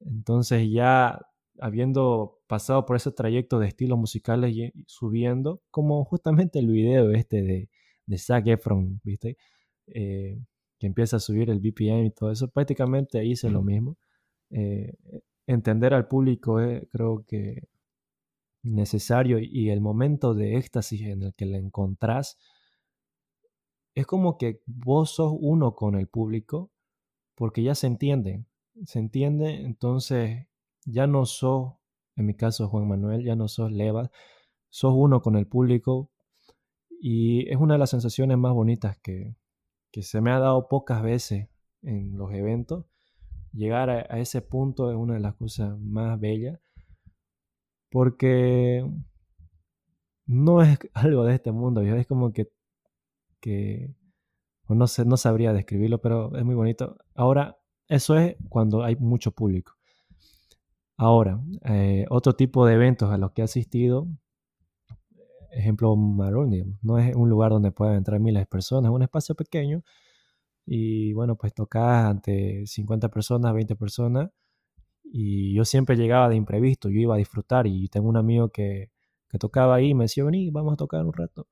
[0.00, 1.20] Entonces ya
[1.60, 7.42] habiendo pasado por ese trayecto de estilos musicales y subiendo, como justamente el video este
[7.42, 7.70] de,
[8.06, 9.36] de Zac Efron, ¿viste?
[9.88, 10.38] Eh,
[10.78, 13.96] que empieza a subir el BPM y todo eso, prácticamente hice lo mismo.
[14.50, 14.94] Eh,
[15.46, 17.68] entender al público es, creo que
[18.62, 22.38] necesario y el momento de éxtasis en el que le encontrás
[23.94, 26.70] es como que vos sos uno con el público
[27.34, 28.44] porque ya se entiende,
[28.84, 30.46] se entiende, entonces
[30.84, 31.74] ya no sos,
[32.16, 34.10] en mi caso Juan Manuel, ya no sos Leva,
[34.68, 36.10] sos uno con el público
[37.00, 39.36] y es una de las sensaciones más bonitas que,
[40.02, 41.48] se me ha dado pocas veces
[41.80, 42.84] en los eventos.
[43.52, 46.60] Llegar a, ese punto es una de las cosas más bellas
[47.90, 48.84] porque
[50.26, 52.50] no es algo de este mundo, es como que
[54.74, 56.96] no, sé, no sabría describirlo, pero es muy bonito.
[57.14, 59.74] Ahora, eso es cuando hay mucho público.
[60.96, 64.08] Ahora, eh, otro tipo de eventos a los que he asistido,
[65.50, 69.34] ejemplo, Maroon, no es un lugar donde puedan entrar miles de personas, es un espacio
[69.34, 69.82] pequeño
[70.66, 74.30] y bueno, pues tocas ante 50 personas, 20 personas
[75.04, 78.90] y yo siempre llegaba de imprevisto, yo iba a disfrutar y tengo un amigo que,
[79.28, 81.46] que tocaba ahí y me decía, vení, vamos a tocar un rato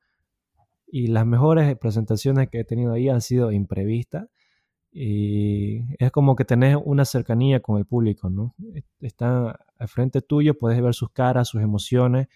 [0.97, 4.29] y las mejores presentaciones que he tenido ahí han sido imprevistas
[4.93, 8.55] y es como que tenés una cercanía con el público, ¿no?
[9.01, 12.29] Están al frente tuyo, puedes ver sus caras, sus emociones,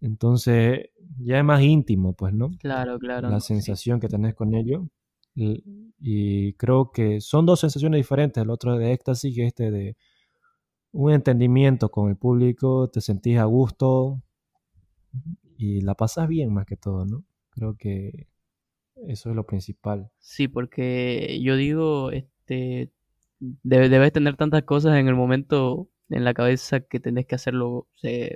[0.00, 2.52] entonces ya es más íntimo, pues, ¿no?
[2.60, 3.28] Claro, claro.
[3.28, 4.84] La sensación que tenés con ellos.
[5.34, 9.96] Y, creo que son dos sensaciones diferentes, el otro de éxtasis y este de
[10.92, 14.22] un entendimiento con el público, te sentís a gusto
[15.56, 17.24] y la pasas bien más que todo, ¿no?
[17.50, 18.28] Creo que
[19.06, 20.10] eso es lo principal.
[20.18, 22.90] Sí, porque yo digo, este,
[23.40, 27.88] debes tener tantas cosas en el momento en la cabeza que tenés que hacerlo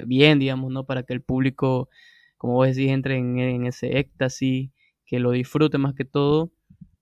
[0.07, 0.87] bien, digamos, ¿no?
[0.87, 1.89] Para que el público,
[2.39, 4.71] como vos decís, entre en, ese éxtasis,
[5.05, 6.53] que lo disfrute más que todo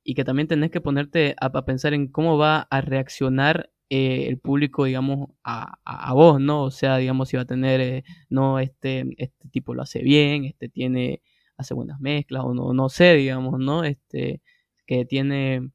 [0.05, 4.39] y que también tenés que ponerte a, pensar en cómo va a reaccionar eh, el
[4.39, 6.65] público, digamos, a, a, vos, ¿no?
[6.65, 10.45] O sea, digamos, si va a tener, eh, no, este, este tipo lo hace bien,
[10.45, 11.23] este tiene
[11.57, 13.85] hace buenas mezclas o no, no sé, digamos, ¿no?
[13.85, 14.43] Este,
[14.87, 15.71] que tiene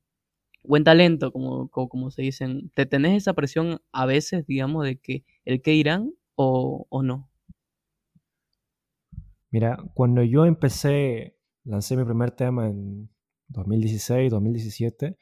[0.64, 2.72] buen talento, como, como, se dicen.
[2.76, 7.30] ¿Te tenés esa presión a veces, digamos, de que el que irán o, o no?
[9.52, 13.10] Mira, cuando yo empecé, lancé mi primer tema en
[13.50, 15.18] 2016, 2017,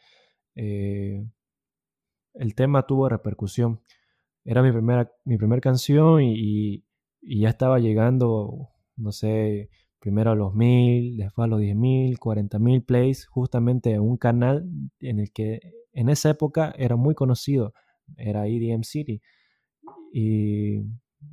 [0.56, 1.26] eh,
[2.34, 3.82] el tema tuvo repercusión.
[4.46, 6.84] Era mi primera, mi primera canción y,
[7.22, 12.60] ya estaba llegando, no sé, primero a los mil, después a los diez mil, cuarenta
[12.60, 14.70] mil plays, justamente un canal
[15.02, 15.60] en el que
[15.92, 17.74] en esa época era muy conocido,
[18.16, 19.22] era EDM City.
[20.14, 20.84] Y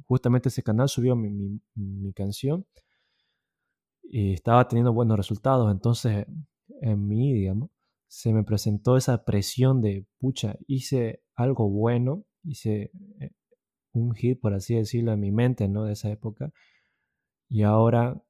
[0.06, 2.66] justamente ese canal subió mi, mi canción
[4.02, 5.70] y estaba teniendo buenos resultados.
[5.70, 6.26] Entonces,
[6.80, 7.70] en mí, digamos,
[8.08, 13.30] se me presentó esa presión de, pucha, hice algo bueno, hice eh,
[13.92, 15.84] un hit, por así decirlo, en mi mente, ¿no?
[15.84, 16.52] De esa época.
[17.48, 18.22] Y ahora,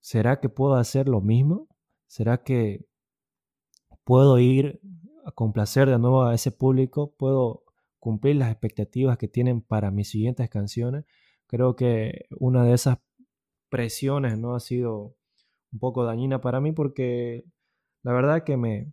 [0.00, 1.68] ¿será que puedo hacer lo mismo?
[2.06, 2.86] ¿Será que
[4.04, 4.80] puedo ir
[5.24, 7.14] a complacer de nuevo a ese público?
[7.16, 7.64] ¿Puedo
[7.98, 11.04] cumplir las expectativas que tienen para mis siguientes canciones?
[11.46, 12.98] Creo que una de esas
[13.68, 15.16] presiones no ha sido
[15.72, 17.44] un poco dañina para mí porque
[18.02, 18.92] la verdad que me,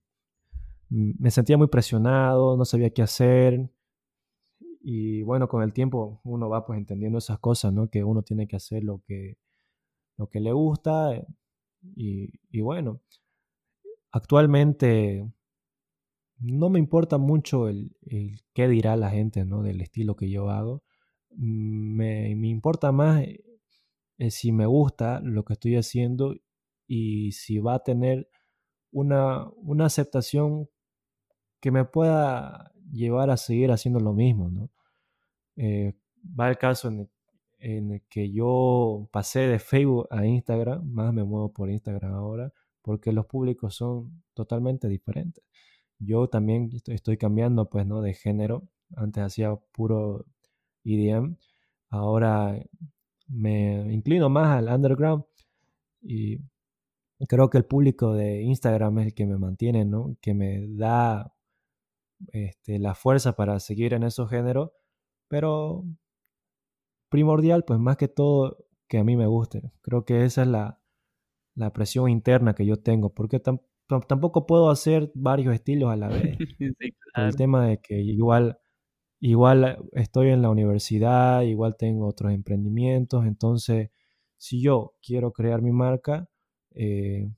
[0.90, 3.70] me sentía muy presionado, no sabía qué hacer,
[4.82, 7.90] y bueno, con el tiempo uno va pues entendiendo esas cosas, ¿no?
[7.90, 9.38] Que uno tiene que hacer lo que,
[10.18, 11.16] lo que le gusta.
[11.16, 11.28] Eh,
[11.96, 13.02] y, bueno,
[14.12, 15.30] actualmente
[16.40, 17.96] no me importa mucho el,
[18.54, 19.64] qué dirá la gente, ¿no?
[19.64, 20.84] Del estilo que yo hago.
[21.32, 23.24] Me, me importa más
[24.18, 26.36] eh, si me gusta lo que estoy haciendo
[26.90, 28.28] y si va a tener
[28.92, 30.68] una, una aceptación
[31.62, 34.72] que me pueda llevar a seguir haciendo lo mismo, ¿no?
[35.56, 35.94] Eh,
[36.40, 37.10] va el caso en
[37.60, 43.12] el, que yo pasé de Facebook a Instagram, más me muevo por Instagram ahora, porque
[43.12, 45.44] los públicos son totalmente diferentes.
[46.00, 48.02] Yo también estoy, cambiando, pues, ¿no?
[48.02, 48.64] De género.
[48.96, 50.26] Antes hacía puro
[50.86, 51.36] EDM.
[51.90, 52.58] Ahora
[53.28, 55.26] me inclino más al underground
[56.02, 56.40] y
[57.28, 60.16] creo que el público de Instagram es el que me mantiene, ¿no?
[60.22, 61.34] Que me da
[62.32, 64.72] este, la fuerza para seguir en esos géneros,
[65.28, 65.86] pero
[67.10, 69.72] primordial, pues más que todo que a mí me guste.
[69.82, 70.82] Creo que esa es la,
[71.56, 76.38] la presión interna que yo tengo, porque tampoco puedo hacer varios estilos a la vez.
[77.16, 78.60] El tema de que igual,
[79.20, 83.90] igual estoy en la universidad, igual tengo otros emprendimientos, entonces
[84.38, 86.30] si yo quiero crear mi marca,
[86.72, 87.30] eh,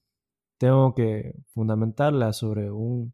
[0.58, 3.14] tengo que fundamentarla sobre un,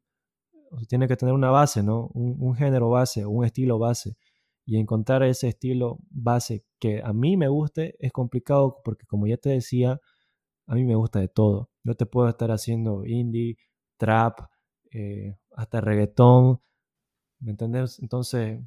[0.88, 2.08] tiene que tener una base, ¿no?
[2.14, 4.18] Un, género base, un estilo base.
[4.66, 9.38] Y encontrar ese estilo base que a mí me guste es complicado porque como ya
[9.38, 10.02] te decía,
[10.68, 11.70] a mí me gusta de todo.
[11.84, 13.58] Yo te puedo estar haciendo indie,
[13.98, 14.42] trap,
[14.92, 16.62] eh, hasta reggaetón,
[17.40, 18.00] ¿me entendés?
[18.00, 18.60] Entonces,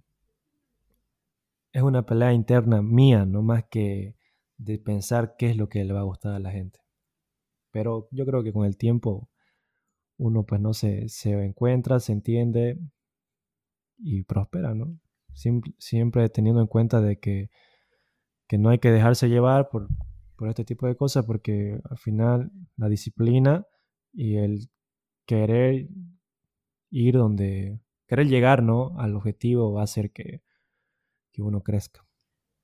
[1.72, 4.16] es una pelea interna mía, no más que
[4.56, 6.80] de pensar qué es lo que le va a gustar a la gente.
[7.70, 9.28] Pero yo creo que con el tiempo
[10.18, 12.78] uno pues no se, se encuentra, se entiende
[13.98, 14.98] y prospera, ¿no?
[15.78, 17.50] Siempre, teniendo en cuenta de que,
[18.48, 19.88] que, no hay que dejarse llevar por,
[20.36, 23.64] por este tipo de cosas porque al final la disciplina
[24.12, 24.68] y el
[25.26, 25.88] querer
[26.90, 28.98] ir donde, querer llegar, ¿no?
[28.98, 30.42] Al objetivo va a hacer que,
[31.32, 32.04] que uno crezca.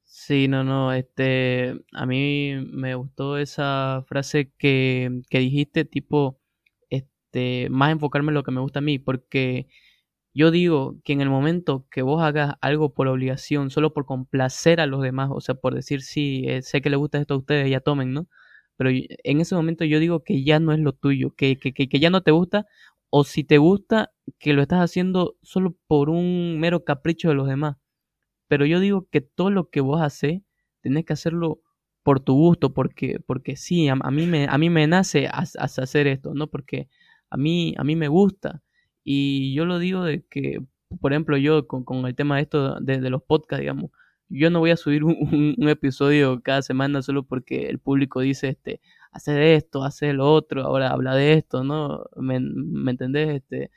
[0.08, 6.38] Sí, no, no, este, a mí me gustó esa frase que, que dijiste, tipo,
[6.90, 9.66] este, más enfocarme en lo que me gusta a mí, porque
[10.34, 14.80] yo digo que en el momento que vos hagas algo por obligación, solo por complacer
[14.80, 17.38] a los demás, o sea, por decir, sí, eh, sé que le gusta esto a
[17.38, 18.28] ustedes, ya tomen, ¿no?
[18.76, 21.88] Pero en ese momento yo digo que ya no es lo tuyo, que, que, que,
[21.88, 22.66] que ya no te gusta,
[23.10, 27.48] o si te gusta, que lo estás haciendo solo por un mero capricho de los
[27.48, 27.76] demás.
[28.48, 30.42] Pero yo digo que todo lo que vos haces,
[30.80, 31.60] tenés que hacerlo
[32.02, 36.34] por tu gusto, porque, porque sí, a, mí, me, a mí me nace hacer esto,
[36.34, 36.46] ¿no?
[36.46, 36.88] Porque
[37.30, 38.62] a mí, a mí me gusta.
[39.02, 40.60] Y yo lo digo de que,
[41.00, 43.90] por ejemplo, yo con, con el tema de esto de, los podcasts, digamos,
[44.28, 45.16] yo no voy a subir un,
[45.58, 48.80] un, episodio cada semana solo porque el público dice, este,
[49.12, 52.04] hace esto, hace lo otro, ahora habla de esto, ¿no?
[52.16, 53.36] ¿Me, me entendés?
[53.36, 53.70] Este,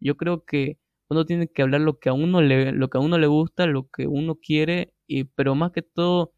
[0.00, 3.00] yo creo que uno tiene que hablar lo que a uno le, lo que a
[3.00, 6.32] uno le gusta, lo que uno quiere, y, pero más que todo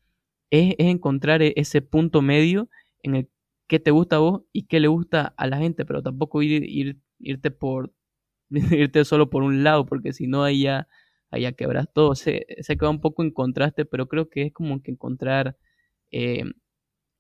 [0.51, 2.69] es, es encontrar e, ese punto medio
[3.03, 3.31] en el
[3.69, 6.65] qué te gusta a vos y qué le gusta a la gente, pero tampoco ir,
[6.65, 7.93] ir irte por
[8.51, 10.89] irte solo por un lado, porque si no ahí ya,
[11.57, 12.15] quebras todo.
[12.15, 15.57] Se, se queda un poco en contraste, pero creo que es como que encontrar
[16.11, 16.45] eh,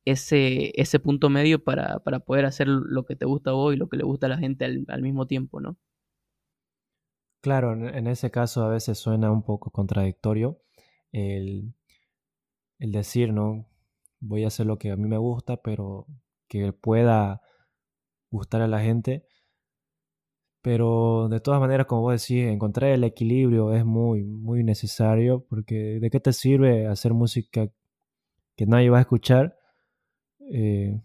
[0.05, 3.77] ese, ese punto medio para, para, poder hacer lo que te gusta a vos y
[3.77, 5.77] lo que le gusta a la gente al, mismo tiempo, ¿no?
[7.41, 10.61] Claro, en ese caso a veces suena un poco contradictorio
[11.13, 11.75] el,
[12.79, 13.67] el decir, ¿no?
[14.21, 16.07] Voy a hacer lo que a mí me gusta, pero
[16.49, 17.43] que pueda
[18.31, 19.27] gustar a la gente.
[20.63, 25.99] pero de todas maneras, como vos decís, encontrar el equilibrio es muy, muy necesario, porque
[26.01, 27.69] ¿de qué te sirve hacer música
[28.57, 29.57] que nadie va a escuchar?
[30.53, 31.01] Eh,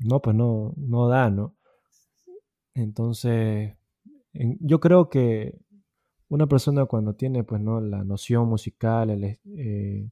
[0.00, 1.56] no, pues no, no da, ¿no?
[2.74, 3.74] Entonces,
[4.34, 5.58] yo creo que
[6.28, 7.80] una persona cuando tiene, pues, ¿no?
[7.80, 10.10] La noción musical, el, eh,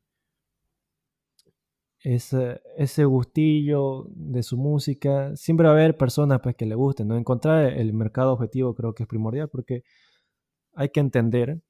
[2.04, 7.16] ese, gustillo de su música, siempre va a haber personas pues, que le gusten, ¿no?
[7.16, 9.84] Encontrar el mercado objetivo creo que es primordial porque
[10.74, 11.62] hay que entender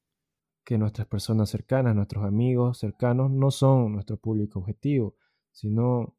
[0.63, 5.15] que nuestras personas cercanas, nuestros amigos cercanos, no son nuestro público objetivo,
[5.51, 6.15] sino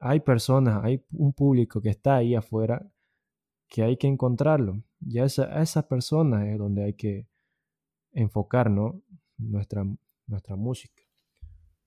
[0.00, 2.90] hay personas, hay un público que está ahí afuera
[3.68, 4.82] que hay que encontrarlo.
[5.00, 7.26] Y a, esa, a esas personas es donde hay que
[8.12, 8.70] enfocar
[9.38, 9.84] nuestra,
[10.26, 11.04] nuestra música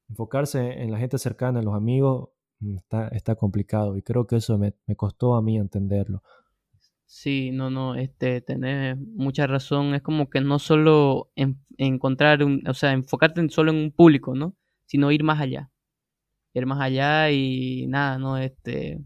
[0.09, 4.37] enfocarse en la gente cercana, en los amigos, mm, está, está complicado y creo que
[4.37, 6.23] eso me, costó a mí entenderlo.
[7.05, 9.95] Sí, no, no, este, tenés mucha razón.
[9.95, 11.31] Es como que no solo
[11.77, 14.55] encontrar, un, o sea, enfocarte solo en un público, ¿no?
[14.85, 15.71] Sino ir más allá.
[16.53, 18.37] Ir más allá y nada, ¿no?
[18.37, 18.99] Este,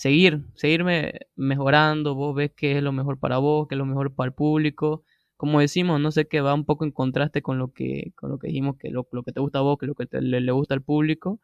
[0.00, 2.14] seguir, seguirme mejorando.
[2.14, 5.04] Vos ves qué es lo mejor para vos, qué es lo mejor para el público
[5.40, 8.38] como decimos, no sé qué va un poco en contraste con lo que, con lo
[8.38, 10.82] que dijimos, que lo, que te gusta a vos, que lo que le, gusta al
[10.82, 11.40] público,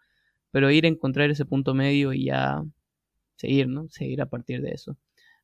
[0.50, 2.62] pero ir a encontrar ese punto medio y ya
[3.36, 3.88] seguir, ¿no?
[3.88, 4.98] Seguir a partir de eso.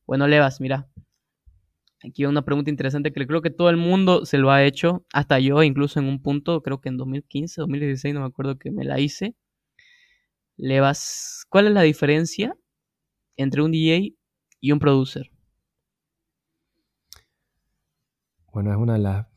[0.05, 0.87] Bueno, Levas, mira,
[2.03, 5.39] aquí una pregunta interesante que creo que todo el mundo se lo ha hecho, hasta
[5.39, 8.83] yo, incluso en un punto, creo que en 2015, 2016, no me acuerdo que me
[8.83, 9.35] la hice.
[10.57, 12.55] Levas, ¿cuál es la diferencia
[13.37, 14.15] entre un DJ
[14.59, 15.29] y un producer?
[18.51, 19.27] Bueno, es una de las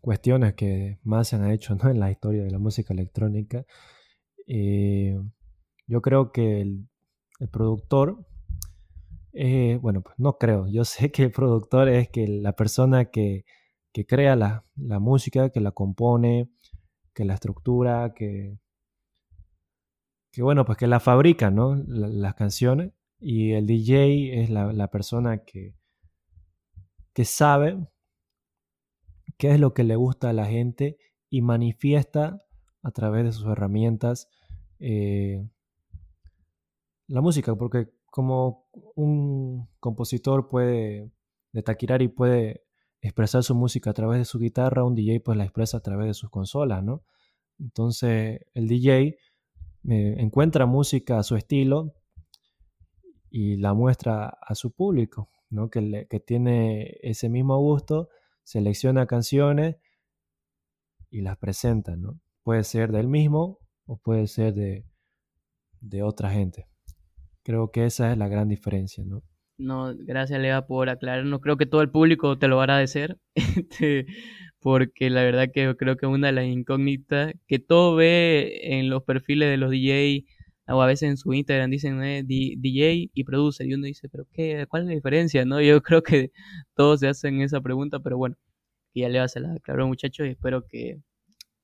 [0.00, 1.90] cuestiones que más se han hecho ¿no?
[1.90, 3.66] en la historia de la música electrónica.
[4.46, 5.18] Eh,
[5.88, 6.88] yo creo que el,
[7.50, 8.24] productor,
[9.32, 13.44] eh, bueno, pues no creo, yo sé que el productor es que la persona que,
[14.06, 16.50] crea la, música, que la compone,
[17.12, 18.58] que la estructura, que,
[20.30, 21.74] que bueno, pues que la fabrica, ¿no?
[21.88, 22.92] las canciones.
[23.18, 25.74] Y el DJ es la, persona que,
[27.12, 27.78] que sabe
[29.38, 30.98] qué es lo que le gusta a la gente
[31.30, 32.42] y manifiesta
[32.82, 34.28] a través de sus herramientas
[34.78, 35.44] eh,
[37.08, 41.10] la música, porque como un compositor puede
[41.52, 42.64] de y puede
[43.00, 46.06] expresar su música a través de su guitarra, un DJ pues la expresa a través
[46.06, 47.02] de sus consolas, ¿no?
[47.58, 49.18] Entonces el DJ
[49.88, 51.94] eh, encuentra música a su estilo
[53.36, 55.68] y la muestra a su público, ¿no?
[55.68, 58.08] Que, tiene ese mismo gusto
[58.44, 59.76] selecciona canciones
[61.10, 62.18] y las presenta, ¿no?
[62.44, 64.84] Puede ser del mismo o puede ser de,
[66.02, 66.66] otra gente.
[67.42, 69.22] Creo que esa es la gran diferencia, ¿no?
[69.58, 71.26] No, gracias Lea por aclarar.
[71.26, 74.06] No creo que todo el público te lo va a agradecer, este,
[74.60, 79.02] porque la verdad que creo que una de las incógnitas que todo ve en los
[79.02, 80.24] perfiles de los DJ
[80.66, 84.66] a veces en su Instagram dicen eh, DJ y produce y uno dice, pero qué,
[84.68, 85.44] ¿cuál es la diferencia?
[85.44, 86.32] no Yo creo que
[86.74, 88.36] todos se hacen esa pregunta, pero bueno,
[88.92, 91.00] que ya le va a la aclaró muchachos y espero que,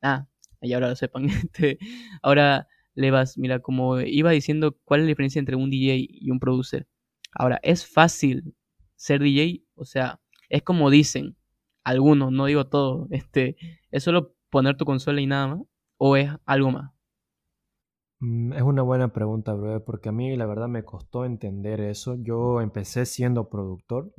[0.02, 0.26] ah,
[0.60, 1.26] y ahora lo sepan.
[1.52, 1.78] Este,
[2.22, 6.30] ahora le vas, mira, como iba diciendo, ¿cuál es la diferencia entre un DJ y
[6.30, 6.86] un producer?
[7.32, 8.54] Ahora, ¿es fácil
[8.96, 9.64] ser DJ?
[9.74, 11.36] O sea, es como dicen
[11.84, 13.56] algunos, no digo todo, este,
[13.90, 15.60] ¿es solo poner tu consola y nada más?
[15.96, 16.92] ¿O es algo más?
[18.22, 22.14] Mm, es una buena pregunta, bro, porque a mí la verdad me costó entender eso.
[22.22, 24.14] Yo empecé siendo productor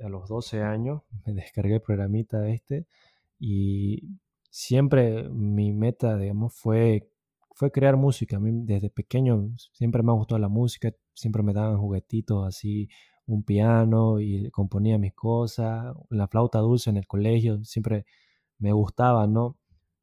[0.00, 2.86] a los 12 años, me descargué el programita este
[3.38, 4.18] y
[4.50, 7.08] siempre mi meta, digamos, fue,
[7.54, 8.36] fue crear música.
[8.38, 12.88] A mí desde pequeño siempre me ha gustado la música, siempre me daban juguetitos así,
[13.26, 18.04] un piano y componía mis cosas, la flauta dulce en el colegio, siempre
[18.58, 19.58] me gustaba, ¿no?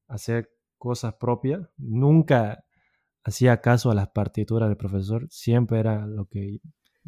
[0.08, 1.67] Hacer cosas propias.
[1.78, 2.63] Nunca
[3.28, 6.62] hacía caso a las partituras del profesor, siempre era lo que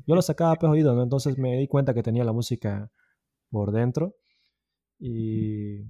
[0.05, 1.01] yo lo sacaba pues oído, ¿no?
[1.01, 2.91] Entonces me di cuenta que tenía la música
[3.49, 4.15] por dentro
[4.99, 5.85] y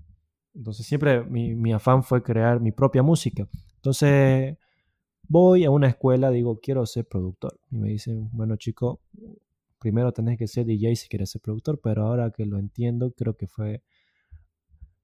[0.54, 3.50] entonces siempre mi, mi afán fue crear mi propia música.
[3.78, 4.56] Entonces
[5.28, 7.60] voy a una escuela, digo, quiero ser productor.
[7.72, 9.02] Y me dicen, bueno chico,
[9.80, 13.36] primero tenés que ser DJ si quieres ser productor, pero ahora que lo entiendo, creo
[13.36, 13.82] que fue,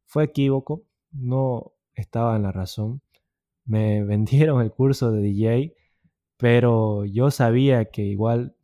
[0.06, 3.02] fue equívoco, no estaba en la razón
[3.66, 5.76] me vendieron el curso de DJ,
[6.38, 8.56] pero yo sabía que igual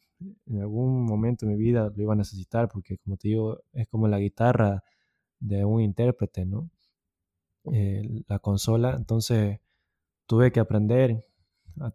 [0.46, 3.88] en algún momento de mi vida lo iba a necesitar porque como te digo, es
[3.88, 4.84] como la guitarra
[5.40, 6.70] de un intérprete, ¿no?
[7.72, 9.60] Eh, la consola, entonces
[10.26, 11.26] tuve que aprender
[11.80, 11.94] a,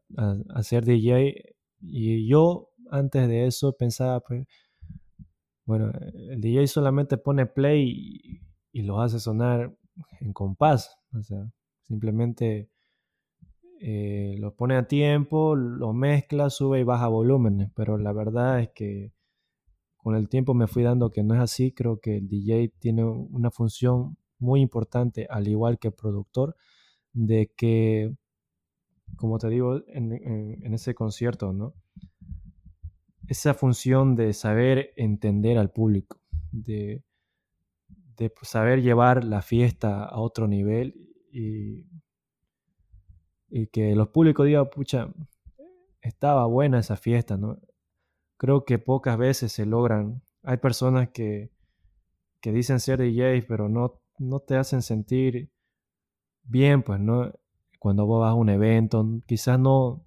[0.49, 4.47] a, ser DJ y yo antes de eso pensaba, pues,
[5.65, 5.91] bueno,
[6.31, 8.41] el DJ solamente pone play
[8.73, 9.75] y, lo hace sonar
[10.21, 11.51] en compás, o sea,
[11.85, 12.69] simplemente
[13.81, 18.71] eh, lo pone a tiempo, lo mezcla, sube y baja volúmenes, pero la verdad es
[18.71, 19.13] que
[19.97, 23.05] con el tiempo me fui dando que no es así, creo que el DJ tiene
[23.05, 26.57] una función muy importante, al igual que el productor,
[27.13, 28.15] de que,
[29.17, 31.75] como te digo, en, en ese concierto, ¿no?
[33.29, 36.21] esa función de saber entender al público,
[36.53, 37.03] de,
[38.43, 40.95] saber llevar la fiesta a otro nivel
[41.33, 41.85] y,
[43.73, 45.09] que los públicos digan, pucha,
[46.01, 47.59] estaba buena esa fiesta, ¿no?
[48.37, 50.23] Creo que pocas veces se logran.
[50.43, 51.51] Hay personas que,
[52.41, 55.51] que dicen ser DJs, pero no, no te hacen sentir
[56.45, 57.33] bien, pues, ¿no?
[57.79, 60.05] Cuando vos vas a un evento, quizás no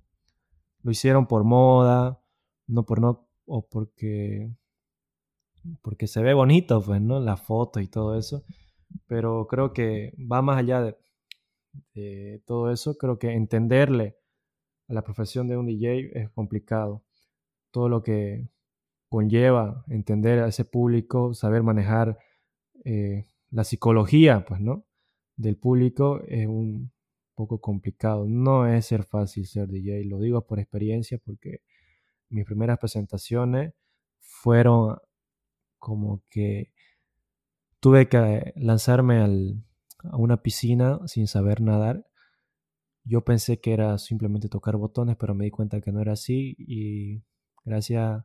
[0.83, 2.21] lo hicieron por moda,
[2.67, 4.51] no por no, o porque,
[5.81, 7.19] porque se ve bonito, pues, ¿no?
[7.19, 8.43] La foto y todo eso.
[9.07, 10.97] Pero creo que va más allá de,
[12.45, 12.97] todo eso.
[12.97, 14.17] Creo que entenderle
[14.87, 17.03] a la profesión de un DJ es complicado.
[17.71, 18.49] Todo lo que
[19.09, 22.17] conlleva entender a ese público, saber manejar
[22.85, 24.85] eh, la psicología, pues, ¿no?
[25.35, 26.91] Del público es un
[27.35, 28.25] poco complicado.
[28.27, 31.61] No es ser fácil ser DJ, lo digo por experiencia porque
[32.29, 33.73] mis primeras presentaciones
[34.19, 34.97] fueron
[35.79, 36.71] como que
[37.79, 39.61] tuve que lanzarme
[40.03, 42.05] a una piscina sin saber nadar.
[43.03, 46.55] Yo pensé que era simplemente tocar botones, pero me di cuenta que no era así
[46.59, 47.23] y
[47.65, 48.23] gracias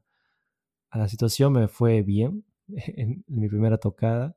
[0.91, 4.37] a la situación me fue bien en mi primera tocada.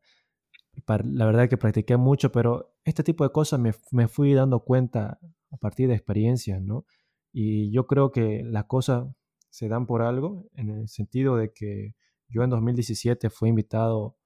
[0.88, 5.20] La verdad que practiqué mucho, pero este tipo de cosas me, me fui dando cuenta
[5.52, 6.86] a partir de experiencias, ¿no?
[7.34, 9.08] Y yo creo que las cosas
[9.50, 11.96] se dan por algo, en el sentido de que
[12.30, 14.18] yo en 2017 fui invitado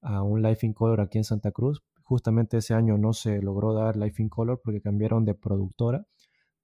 [0.00, 1.82] a un Life in Color aquí en Santa Cruz.
[2.12, 6.06] Justamente ese año no se logró dar Life in Color porque cambiaron de productora,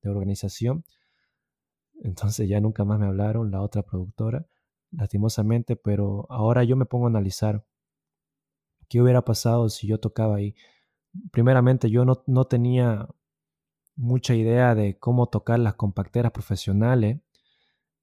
[0.03, 0.85] de organización.
[2.03, 4.47] Entonces ya nunca más me hablaron la otra productora,
[4.91, 7.65] lastimosamente, pero ahora yo me pongo a analizar
[8.91, 10.55] qué hubiera pasado si yo tocaba ahí.
[11.33, 13.09] Primeramente yo no, no tenía
[13.97, 17.23] mucha idea de cómo tocar las compacteras profesionales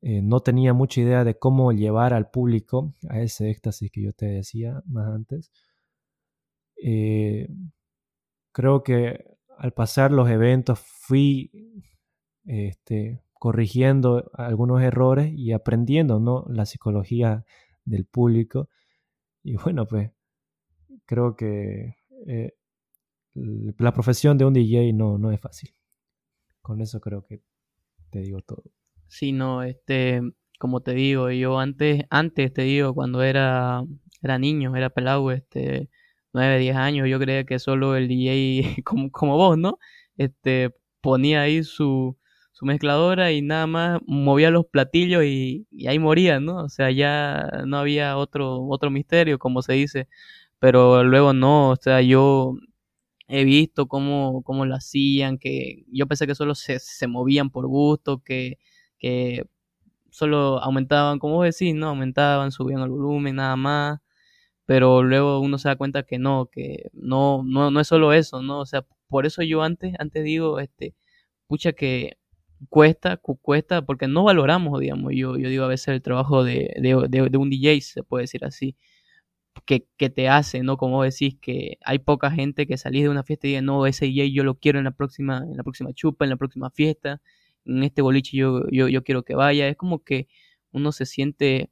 [0.02, 4.14] eh, no tenía mucha idea de cómo llevar al público a ese éxtasis que yo
[4.14, 5.52] te decía más antes.
[6.82, 7.48] Eh,
[8.52, 9.26] creo que
[9.58, 11.52] al pasar los eventos fui
[12.46, 16.46] este, corrigiendo algunos errores y aprendiendo ¿no?
[16.50, 17.46] la psicología
[17.84, 18.70] del público.
[19.44, 20.12] Y bueno, pues
[21.06, 21.96] creo que
[22.28, 22.54] eh,
[23.34, 25.76] la profesión de un DJ no, no es fácil.
[26.62, 27.42] Con eso creo que
[28.10, 28.64] te digo todo.
[29.08, 30.22] Sí, no, este,
[30.58, 33.84] como te digo, yo antes, antes te digo, cuando era,
[34.22, 35.90] era niño, era pelado, este,
[36.36, 39.80] 9, 10 años, yo creía que solo el DJ, como, como vos, ¿no?
[40.18, 40.72] Este,
[41.02, 42.18] ponía ahí su,
[42.52, 46.58] su mezcladora y nada más movía los platillos y, y, ahí moría, ¿no?
[46.66, 50.08] O sea, ya no había otro, otro misterio, como se dice.
[50.60, 52.56] Pero luego no, o sea, yo
[53.28, 57.68] he visto cómo, cómo lo hacían, que yo pensé que solo se, se movían por
[57.68, 58.58] gusto, que
[59.00, 59.46] que
[60.12, 61.90] solo aumentaban, como vos decís, ¿no?
[61.90, 64.00] Aumentaban, subían el volumen, nada más.
[64.66, 68.42] Pero luego uno se da cuenta que no, que no, no, no es solo eso,
[68.42, 68.62] ¿no?
[68.62, 70.96] O sea, por eso yo antes, antes digo, este,
[71.48, 72.18] pucha que
[72.70, 77.38] cuesta, cuesta, porque no valoramos, digamos, yo, yo digo a veces el trabajo de, de,
[77.38, 78.76] un DJ, se puede decir así,
[79.66, 80.78] que, que, te hace, ¿no?
[80.78, 84.06] Como decís, que hay poca gente que salís de una fiesta y diga, no, ese
[84.06, 87.22] DJ yo lo quiero en la próxima, en la próxima chupa, en la próxima fiesta,
[87.66, 89.68] en este boliche yo, yo, yo quiero que vaya.
[89.68, 90.28] Es como que
[90.72, 91.72] uno se siente,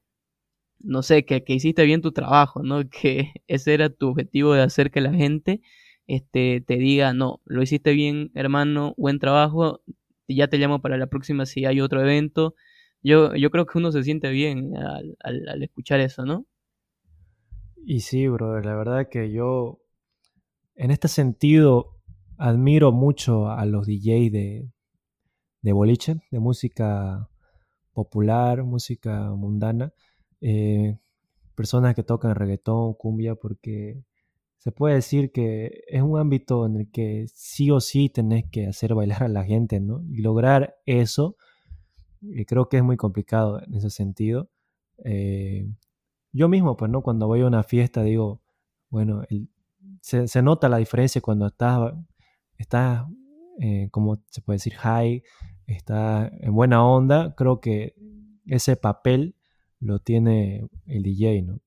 [0.84, 2.82] no sé, que, que hiciste bien tu trabajo, ¿no?
[2.90, 5.62] Que ese era tu objetivo de hacer que la gente
[6.08, 9.82] este, te diga, no, lo hiciste bien, hermano, buen trabajo,
[10.28, 12.56] ya te llamo para la próxima si hay otro evento.
[13.02, 16.46] Yo, yo creo que uno se siente bien al, al, escuchar eso, ¿no?
[17.86, 19.82] Y sí, brother, la verdad que yo,
[20.76, 21.98] en este sentido,
[22.38, 24.70] admiro mucho a los DJs de,
[25.62, 27.30] de boliche, de música
[27.92, 29.92] popular, música mundana,
[30.46, 30.98] eh,
[31.56, 34.04] personas que tocan reggaetón, cumbia, porque
[34.58, 38.68] se puede decir que es un ámbito en el que sí o sí tenés que
[38.68, 40.04] hacer bailar a la gente, ¿no?
[40.10, 41.38] Y lograr eso,
[42.24, 44.50] eh, creo que es muy complicado en ese sentido.
[45.06, 45.66] Eh,
[46.34, 47.04] yo mismo, pues, ¿no?
[47.04, 48.42] Cuando voy a una fiesta, digo,
[48.90, 49.24] bueno,
[50.02, 51.94] se, nota la diferencia cuando estás,
[52.58, 53.06] estás
[53.92, 55.24] como se puede decir, high,
[55.68, 57.96] está en buena onda, creo que
[58.46, 59.36] ese papel
[59.84, 61.60] lo tiene el DJ, ¿no?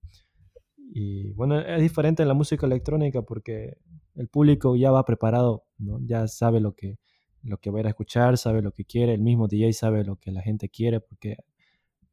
[0.77, 3.77] Y bueno, es diferente en la música electrónica porque
[4.15, 5.99] el público ya va preparado, ¿no?
[6.07, 6.99] Ya sabe lo que,
[7.43, 10.05] lo que va a ir a escuchar, sabe lo que quiere, el mismo DJ sabe
[10.05, 11.37] lo que la gente quiere porque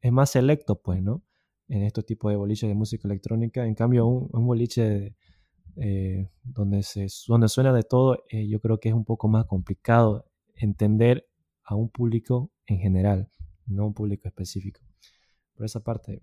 [0.02, 1.22] es más selecto, pues, ¿no?
[1.68, 3.66] En estos tipos de boliches de música electrónica.
[3.66, 5.16] En cambio, un, boliche
[5.76, 9.46] eh, donde, se, donde suena de todo, eh, yo creo que es un poco más
[9.46, 11.26] complicado entender
[11.64, 13.30] a un público en general,
[13.66, 14.82] no un público específico.
[15.54, 16.20] Por esa parte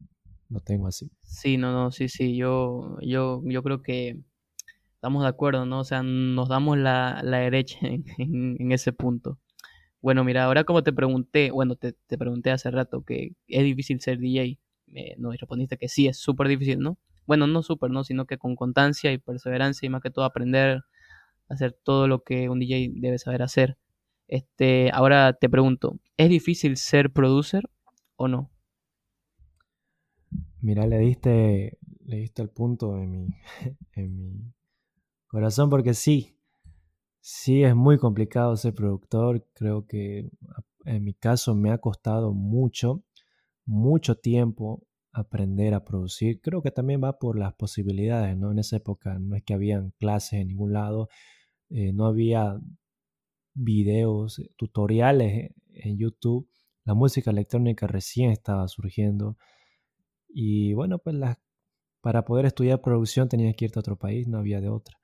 [0.50, 1.10] lo tengo así.
[1.24, 4.20] Sí, no, no, sí, sí, yo, yo, yo creo que
[4.96, 5.80] estamos de acuerdo, ¿no?
[5.80, 8.06] O sea, nos damos la, la derecha en,
[8.60, 9.40] en, ese punto.
[10.02, 14.02] Bueno, mira, ahora como te pregunté, bueno, te, te pregunté hace rato que es difícil
[14.02, 16.98] ser DJ, me, no, respondiste que sí, es súper difícil, ¿no?
[17.26, 18.04] Bueno, no súper, ¿no?
[18.04, 20.84] Sino que con constancia y perseverancia y más que todo aprender
[21.50, 23.78] a hacer todo lo que un DJ debe saber hacer.
[24.28, 27.70] Este, ahora te pregunto, ¿es difícil ser producer
[28.18, 28.52] o no?
[30.62, 33.28] Mira, le diste, le diste el punto en mi,
[33.94, 34.54] en mi
[35.28, 36.38] corazón porque sí,
[37.20, 39.48] sí es muy complicado ser productor.
[39.54, 40.30] Creo que
[40.86, 43.04] en mi caso me ha costado mucho,
[43.66, 46.42] mucho tiempo aprender a producir.
[46.42, 48.52] Creo que también va por las posibilidades, ¿no?
[48.52, 51.10] En esa época no es que habían clases en ningún lado,
[51.70, 52.60] eh, no había
[53.54, 56.50] videos, tutoriales en YouTube.
[56.86, 59.38] La música electrónica recién estaba surgiendo.
[60.34, 61.16] Y bueno, pues
[62.02, 64.98] para poder estudiar producción tenías que irte a otro país, no había de otra.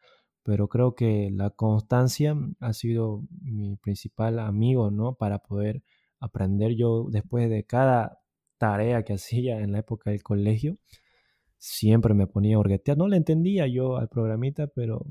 [0.43, 5.15] Pero creo que la constancia ha sido mi principal amigo, ¿no?
[5.15, 5.83] Para poder
[6.19, 8.19] aprender yo después de cada
[8.57, 10.77] tarea que hacía en la época del colegio,
[11.57, 12.97] siempre me ponía a orguetear.
[12.97, 15.05] No le entendía yo al programita, pero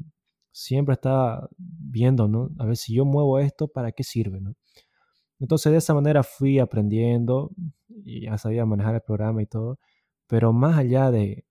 [0.51, 2.51] siempre estaba viendo, ¿no?
[2.59, 4.55] A ver si yo muevo esto, ¿para qué sirve, ¿no?
[5.39, 7.51] Entonces de esa manera fui aprendiendo
[7.89, 9.79] y ya sabía manejar el programa y todo,
[10.27, 11.45] pero más allá de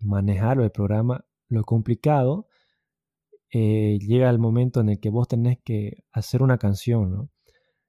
[0.00, 2.46] manejar el programa, lo complicado
[3.50, 7.30] eh, llega el momento en el que vos tenés que hacer una canción.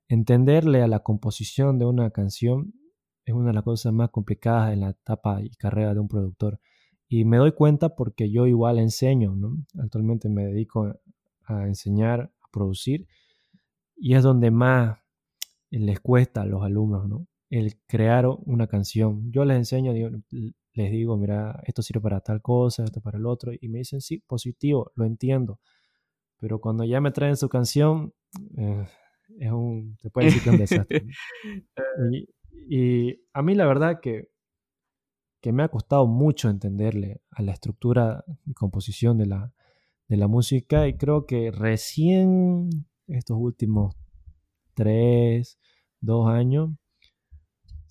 [0.09, 2.73] Entenderle a la composición de una canción
[3.25, 6.59] es una de las cosas más complicadas en la etapa y carrera de un productor.
[7.07, 9.55] Y me doy cuenta porque yo igual enseño, ¿no?
[9.81, 10.93] Actualmente me dedico
[11.45, 13.07] a enseñar, a producir,
[13.95, 14.99] y es donde más
[15.69, 17.27] les cuesta a los alumnos, ¿no?
[17.55, 19.31] El crear una canción.
[19.31, 23.51] Yo les enseño, les digo, mira, esto sirve para tal cosa, esto para el otro,
[23.53, 25.59] y me dicen, sí, positivo, lo entiendo.
[26.39, 28.11] Pero cuando ya me traen su canción,
[28.57, 28.87] eh,
[29.37, 31.05] es un, te puede decir que es un desastre.
[32.69, 34.29] y, y a mí la verdad que,
[35.39, 39.53] que me ha costado mucho entenderle a la estructura y composición de la,
[40.07, 42.69] de la música y creo que recién
[43.05, 43.95] estos últimos
[44.73, 45.59] tres,
[45.99, 46.71] dos años,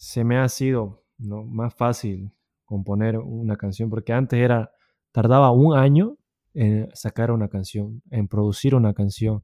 [0.03, 2.33] se me ha sido más fácil
[2.65, 4.73] componer una canción, porque antes era,
[5.13, 6.17] tardaba un año
[6.55, 9.43] en sacar una canción, en producir una canción.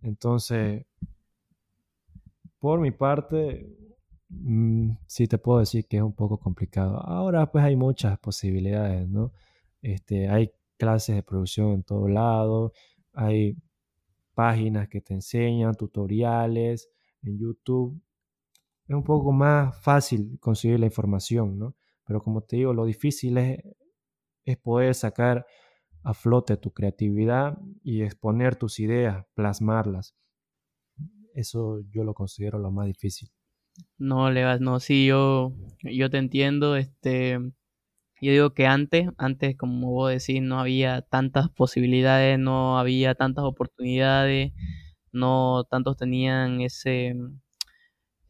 [0.00, 0.86] Entonces,
[2.58, 3.66] por mi parte,
[4.32, 6.98] Mm, sí te puedo decir que es un poco complicado.
[7.00, 9.32] Ahora pues hay muchas posibilidades, ¿no?
[9.82, 12.72] Este, hay clases de producción en todo lado,
[13.12, 13.56] hay
[14.34, 16.88] páginas que te enseñan, tutoriales
[17.22, 18.00] en YouTube.
[18.92, 21.74] Es un poco más fácil conseguir la información, ¿no?
[22.04, 23.64] Pero como te digo, lo difícil es,
[24.44, 25.46] es poder sacar
[26.02, 30.14] a flote tu creatividad y exponer tus ideas, plasmarlas.
[31.32, 33.30] Eso yo lo considero lo más difícil.
[33.96, 37.38] No, Levas, no, sí, yo, yo te entiendo, este,
[38.20, 43.46] yo digo que antes, antes, como vos decís, no había tantas posibilidades, no había tantas
[43.46, 44.52] oportunidades,
[45.12, 47.16] no tantos tenían ese,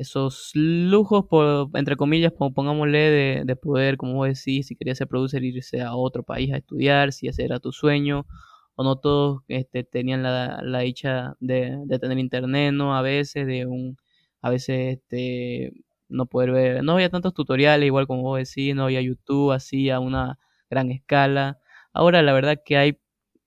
[0.03, 5.09] esos lujos, por, entre comillas, pongámosle, de, de poder, como vos decís, si querías ser
[5.09, 8.27] producer, irse a otro país a estudiar, si ese era tu sueño,
[8.75, 12.97] o no todos este, tenían la, la dicha de, de tener internet, ¿no?
[12.97, 13.97] A veces, de un
[14.43, 15.73] a veces este,
[16.09, 19.89] no poder ver, no había tantos tutoriales, igual como vos decís, no había YouTube así
[19.91, 20.39] a una
[20.71, 21.59] gran escala.
[21.93, 22.99] Ahora la verdad que hay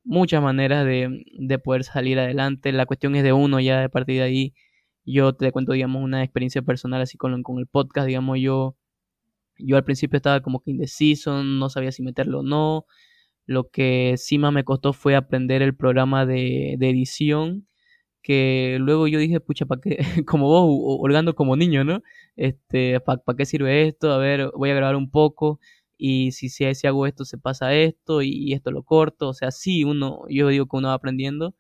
[0.04, 4.18] muchas maneras de, de poder salir adelante, la cuestión es de uno ya de partir
[4.18, 4.54] de ahí.
[5.06, 8.76] Yo te cuento, digamos, una experiencia personal así con, con el podcast, digamos, yo,
[9.58, 12.86] yo al principio estaba como que indeciso, no sabía si meterlo o no.
[13.46, 17.68] Lo que sí más me costó fue aprender el programa de, de edición
[18.26, 20.00] que luego yo dije, pucha, ¿para qué?
[20.28, 20.66] como vos,
[21.00, 22.02] holgando como niño, ¿no?
[22.36, 24.12] Este, ¿para qué sirve esto?
[24.12, 25.60] A ver, voy a grabar un poco
[25.96, 29.52] y si, si, si hago esto se pasa esto y, esto lo corto, o sea,
[29.52, 31.56] sí, uno, yo digo que uno va aprendiendo,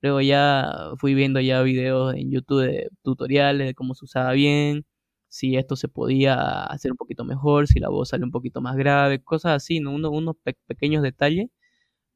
[0.00, 4.86] luego ya fui viendo ya videos en YouTube de tutoriales de cómo se usaba bien,
[5.28, 8.76] si esto se podía hacer un poquito mejor, si la voz sale un poquito más
[8.76, 9.92] grave, cosas así, ¿no?
[9.92, 10.36] unos
[10.66, 11.48] pequeños detalles,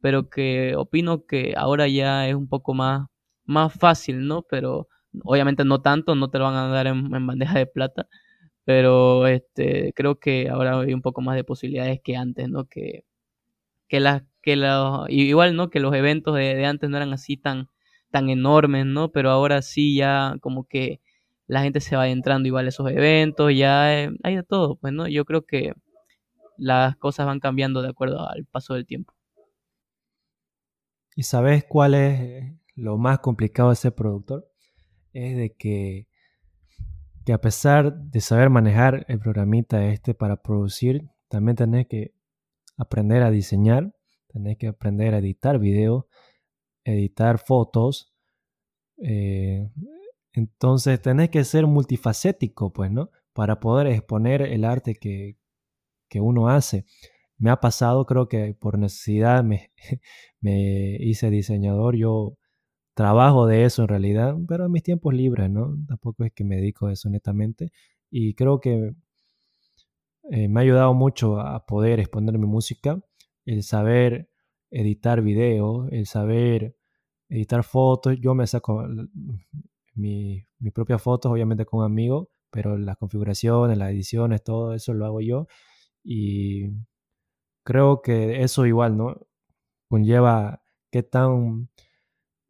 [0.01, 3.09] pero que opino que ahora ya es un poco más,
[3.45, 4.43] más fácil, ¿no?
[4.51, 4.89] Pero
[5.25, 8.09] obviamente no tanto, no te lo van a dar en, bandeja de plata,
[8.65, 12.67] pero este, creo que ahora hay un poco más de posibilidades que antes, ¿no?
[12.67, 13.05] Que,
[13.89, 15.71] que las que los, igual, ¿no?
[15.71, 17.69] Que los eventos de, antes no eran así tan,
[18.11, 19.11] tan enormes, ¿no?
[19.11, 21.01] Pero ahora sí ya como que
[21.47, 24.93] la gente se va entrando igual a esos eventos, ya eh, hay de todo, pues,
[24.93, 25.09] ¿no?
[25.09, 25.73] Yo creo que
[26.57, 29.15] las cosas van cambiando de acuerdo al paso del tiempo.
[31.15, 34.49] ¿Y sabes cuál es eh, lo más complicado de ser productor?
[35.13, 36.09] Es de que,
[37.27, 42.15] que a pesar de saber manejar el programita este para producir, también tenés que
[42.79, 43.95] aprender a diseñar,
[44.33, 46.07] tenés que aprender a editar videos,
[46.85, 48.13] editar fotos,
[48.99, 49.69] eh,
[50.33, 53.11] entonces tenés que ser multifacético, pues, ¿no?
[53.33, 55.37] Para poder exponer el arte que,
[56.21, 56.85] uno hace.
[57.39, 59.73] Me ha pasado, creo que por necesidad me,
[60.41, 61.97] me hice diseñador.
[61.97, 62.37] Yo
[62.95, 65.77] trabajo de eso en realidad, pero en mis tiempos libres, ¿no?
[65.89, 67.73] Tampoco es que me dedico a eso netamente.
[68.11, 68.95] Y creo que
[70.31, 73.01] eh, me ha ayudado mucho a poder exponer mi música,
[73.45, 74.31] el saber
[74.71, 76.77] editar videos, el saber
[77.29, 78.17] editar fotos.
[78.21, 78.85] Yo me saco
[79.95, 85.07] mi, mis propias fotos, obviamente con amigos, pero las configuraciones, las ediciones, todo eso lo
[85.07, 85.47] hago yo.
[86.05, 86.71] Y
[87.65, 89.17] creo que eso igual, ¿no?
[89.89, 91.69] Conlleva qué tan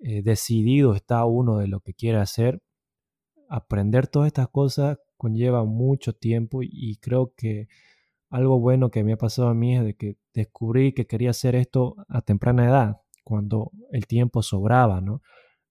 [0.00, 2.62] eh, decidido está uno de lo que quiere hacer.
[3.48, 7.68] Aprender todas estas cosas conlleva mucho tiempo y creo que
[8.32, 11.54] algo bueno que me ha pasado a mí es de que descubrí que quería hacer
[11.54, 15.20] esto a temprana edad, cuando el tiempo sobraba, ¿no?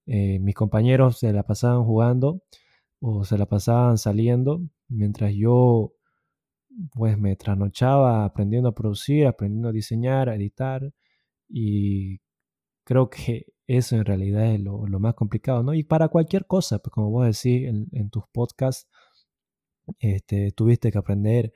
[0.06, 2.42] Eh, mis compañeros se la pasaban jugando
[3.00, 5.94] o se la pasaban saliendo, mientras yo
[6.94, 10.92] pues me trasnochaba aprendiendo a producir, aprendiendo a diseñar, a editar
[11.48, 12.20] y
[12.84, 15.74] creo que eso en realidad es lo, más complicado, ¿no?
[15.74, 18.88] Y para cualquier cosa, pues como vos decís en, tus podcasts,
[19.98, 21.52] este, tuviste que aprender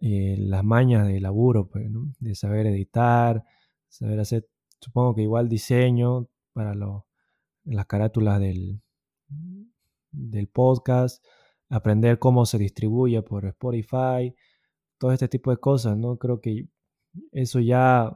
[0.00, 1.86] eh, las mañas de laburo, pues,
[2.18, 3.44] de saber editar,
[3.88, 4.48] saber hacer,
[4.80, 6.74] supongo que igual diseño para
[7.64, 8.82] las carátulas del,
[10.10, 11.24] del podcast,
[11.68, 14.34] aprender cómo se distribuye por Spotify,
[14.98, 16.18] todo este tipo de cosas, ¿no?
[16.18, 16.68] Creo que
[17.32, 18.12] eso ya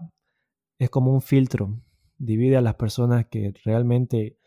[0.79, 1.81] es como un filtro,
[2.19, 4.39] divide a las personas que realmente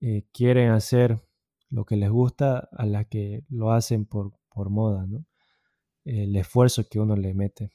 [0.00, 1.22] eh, quieren hacer
[1.70, 5.24] lo que les gusta a las que lo hacen por, por moda, ¿no?
[6.06, 7.72] El esfuerzo que uno le mete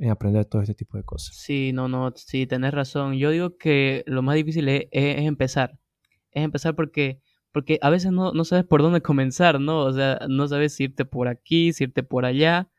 [0.00, 1.36] en aprender todo este tipo de cosas.
[1.36, 3.14] Sí, no, no, sí, tenés razón.
[3.18, 5.78] Yo digo que lo más difícil es, empezar.
[6.32, 7.20] Es empezar porque,
[7.52, 9.80] porque a veces no, no, sabes por dónde comenzar, ¿no?
[9.80, 12.70] O sea, no sabes si irte por aquí, si irte por allá,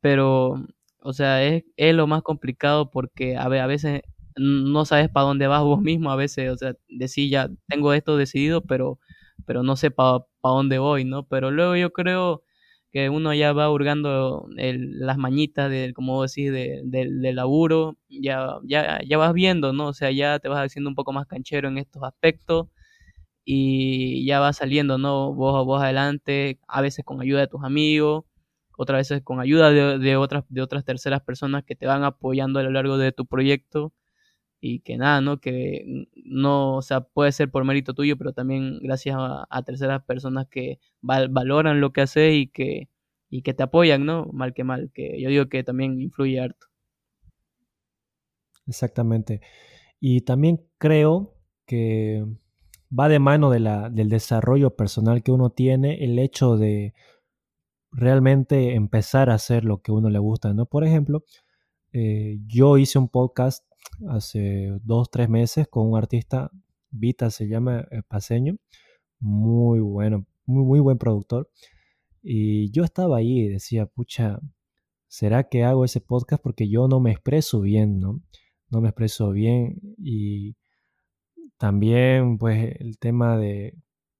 [0.00, 0.64] pero,
[1.00, 4.02] o sea, es, es lo más complicado porque a, veces
[4.36, 8.16] no sabes para dónde vas vos mismo, a veces, o sea, decís ya tengo esto
[8.16, 9.00] decidido, pero,
[9.46, 11.26] pero no sé para dónde voy, ¿no?
[11.26, 12.42] Pero luego yo creo
[12.92, 19.00] que uno ya va hurgando las mañitas, de, como decís, del de, laburo, ya, ya,
[19.06, 19.88] ya vas viendo, ¿no?
[19.88, 22.68] O sea, ya te vas haciendo un poco más canchero en estos aspectos
[23.44, 25.34] y ya vas saliendo, ¿no?
[25.34, 28.24] Vos, vos adelante, a veces con ayuda de tus amigos,
[28.76, 32.60] otras veces con ayuda de, de, otras, de otras terceras personas que te van apoyando
[32.60, 33.92] a lo largo de tu proyecto
[34.60, 35.40] y que nada, ¿no?
[35.40, 40.46] Que no, o sea, puede ser por mérito tuyo, pero también gracias a, terceras personas
[40.48, 42.88] que valoran lo que haces y que,
[43.28, 44.26] y que te apoyan, ¿no?
[44.32, 46.66] Mal que mal, que yo digo que también influye harto.
[48.66, 49.40] Exactamente.
[50.00, 51.34] Y también creo
[51.66, 52.24] que
[52.96, 56.94] va de mano de la, del desarrollo personal que uno tiene el hecho de
[57.92, 60.66] realmente empezar a hacer lo que uno le gusta, ¿no?
[60.66, 61.24] Por ejemplo,
[61.92, 63.64] eh, yo hice un podcast
[64.08, 66.50] hace dos, tres meses con un artista,
[66.90, 68.56] Vita se llama, eh, paseño,
[69.20, 71.50] muy bueno, muy, muy buen productor.
[72.22, 74.40] Y yo estaba ahí y decía, pucha,
[75.08, 76.42] ¿será que hago ese podcast?
[76.42, 78.22] Porque yo no me expreso bien, ¿no?
[78.70, 80.56] No me expreso bien y
[81.58, 83.74] también pues el tema de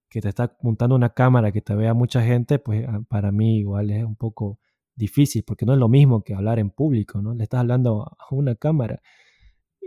[0.08, 3.58] que te está apuntando una cámara que te vea mucha gente, pues ah, para mí
[3.58, 4.60] igual es un poco
[4.94, 7.34] difícil porque no es lo mismo que hablar en público, ¿no?
[7.34, 9.02] Le estás hablando a una cámara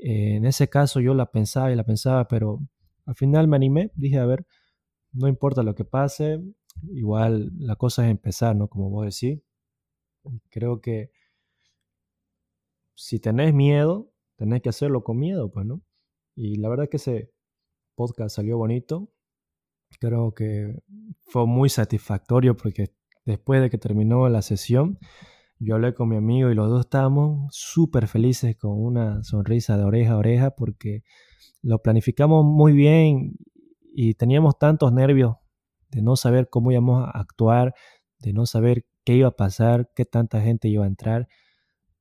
[0.01, 2.59] en ese caso yo la pensaba y la pensaba, pero
[3.05, 4.45] al final me animé, dije, a ver,
[5.11, 6.41] no importa lo que pase,
[6.91, 8.67] igual la cosa es empezar, ¿no?
[8.67, 9.41] Como vos decís.
[10.49, 11.11] Creo que
[12.93, 15.81] si tenés miedo, tenés que hacerlo con miedo, pues, ¿no?
[16.35, 17.31] Y la verdad que ese
[17.95, 19.09] podcast salió bonito.
[19.99, 20.77] Creo que
[21.19, 22.93] fue muy satisfactorio porque
[23.25, 24.99] después de que terminó la sesión,
[25.59, 29.83] yo hablé con mi amigo y los dos estábamos súper felices con una sonrisa de
[29.83, 31.03] oreja a oreja porque
[31.61, 33.35] lo planificamos muy bien
[33.93, 35.35] y teníamos tantos nervios
[35.91, 37.73] de no saber cómo íbamos a actuar,
[38.19, 41.27] de no saber qué iba a pasar, qué tanta gente iba a entrar.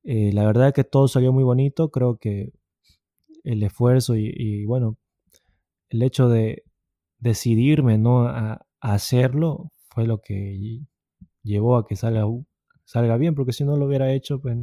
[0.03, 2.53] Eh, la verdad es que todo salió muy bonito, creo que
[3.43, 4.97] el esfuerzo y, bueno,
[5.89, 6.63] el hecho de
[7.17, 8.27] decidirme ¿no?
[8.27, 10.85] a, hacerlo fue lo que
[11.43, 12.23] llevó a que salga,
[12.89, 14.57] salga bien, porque si no lo hubiera hecho, pues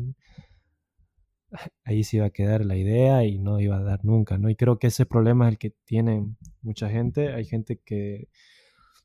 [1.84, 4.50] ahí se iba a quedar la idea y no iba a dar nunca, ¿no?
[4.50, 6.26] Y creo que ese problema es el que tiene
[6.60, 7.32] mucha gente.
[7.32, 8.28] Hay gente que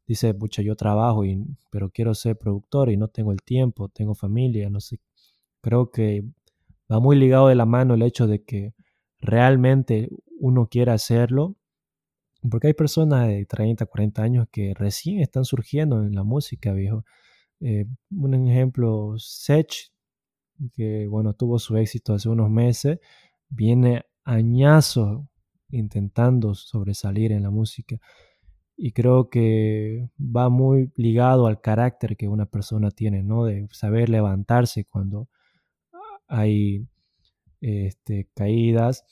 [0.07, 1.37] dice, pucha, yo trabajo, y,
[1.69, 4.99] pero quiero ser productor y no tengo el tiempo, tengo familia, no sé.
[5.61, 6.23] Creo que
[6.91, 8.73] va muy ligado de la mano el hecho de que
[9.19, 10.09] realmente
[10.39, 11.57] uno quiera hacerlo,
[12.49, 17.05] porque hay personas de 30, 40 años que recién están surgiendo en la música, viejo.
[17.61, 19.91] Eh, un ejemplo, Sech,
[20.73, 22.99] que bueno, tuvo su éxito hace unos meses,
[23.49, 25.27] viene añazo
[25.69, 27.97] intentando sobresalir en la música.
[28.75, 33.45] Y creo que va muy ligado al carácter que una persona tiene, ¿no?
[33.45, 35.29] De saber levantarse cuando
[36.27, 36.87] hay
[37.61, 39.05] este, caídas.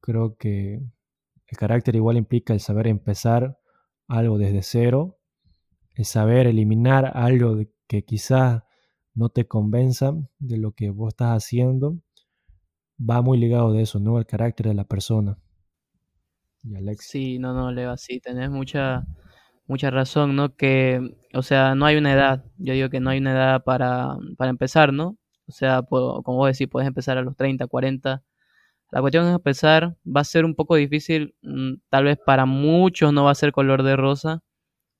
[0.00, 0.82] Creo que
[1.46, 3.58] el carácter igual implica el saber empezar
[4.08, 5.18] algo desde cero,
[5.94, 7.56] el saber eliminar algo
[7.86, 8.62] que quizás
[9.14, 11.98] no te convenza de lo que vos estás haciendo,
[12.98, 14.18] va muy ligado de eso, ¿no?
[14.18, 15.38] El carácter de la persona.
[16.62, 17.06] Y Alex.
[17.08, 19.06] Sí, no, no, Leo, sí, tenés mucha,
[19.66, 20.54] mucha razón, ¿no?
[20.56, 21.00] Que,
[21.34, 24.50] o sea, no hay una edad, yo digo que no hay una edad para, para
[24.50, 25.16] empezar, ¿no?
[25.48, 28.22] O sea, como vos decís, puedes empezar a los 30, 40.
[28.92, 33.12] La cuestión es empezar, va a ser un poco difícil, mm, tal vez para muchos
[33.12, 34.42] no va a ser color de rosa,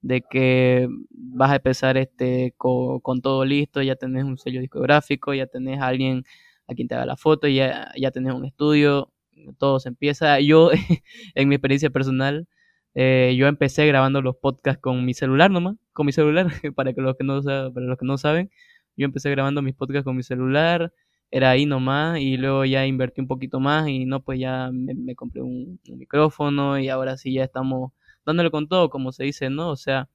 [0.07, 5.47] de que vas a empezar este con, todo listo, ya tenés un sello discográfico, ya
[5.47, 6.25] tenés a alguien
[6.69, 9.13] a quien te haga la foto, ya, ya tenés un estudio,
[9.59, 10.39] todo se empieza.
[10.41, 10.71] Yo,
[11.35, 12.47] en mi experiencia personal,
[12.95, 16.47] eh, yo empecé grabando los podcasts con mi celular nomás, con mi celular,
[16.77, 18.51] para, que los que no, para los que no saben,
[18.97, 20.93] yo empecé grabando mis podcasts con mi celular,
[21.33, 25.17] era ahí nomás, y luego ya invertí un poquito más y no, pues ya me,
[25.17, 27.93] compré un micrófono y ahora sí ya estamos
[28.27, 29.71] dándole con todo, como se dice, ¿no?
[29.71, 30.11] O sea,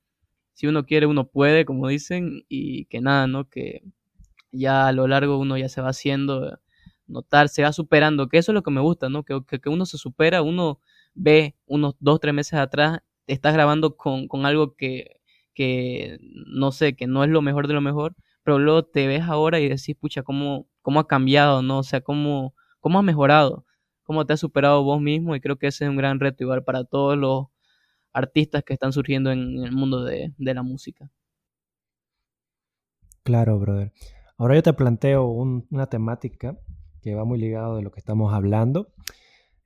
[0.53, 3.49] si uno quiere, uno puede, como dicen, y que nada, ¿no?
[3.49, 3.83] Que
[4.51, 6.59] ya a lo largo uno ya se va haciendo
[7.07, 9.23] notar, se va superando, que eso es lo que me gusta, ¿no?
[9.23, 10.79] Que, que, uno se supera, uno
[11.13, 15.21] ve unos dos, tres meses atrás, estás grabando con, con algo que,
[15.53, 19.23] que, no sé, que no es lo mejor de lo mejor, pero luego te ves
[19.23, 21.79] ahora y decís, pucha, ¿cómo, cómo ha cambiado, ¿no?
[21.79, 23.65] O sea, cómo, cómo has mejorado,
[24.03, 26.63] cómo te has superado vos mismo, y creo que ese es un gran reto igual
[26.63, 27.47] para todos los
[28.13, 31.09] artistas que están surgiendo en el mundo de, la música.
[33.23, 33.91] Claro, brother.
[34.37, 36.57] Ahora yo te planteo una temática
[37.01, 38.91] que va muy ligado de lo que estamos hablando.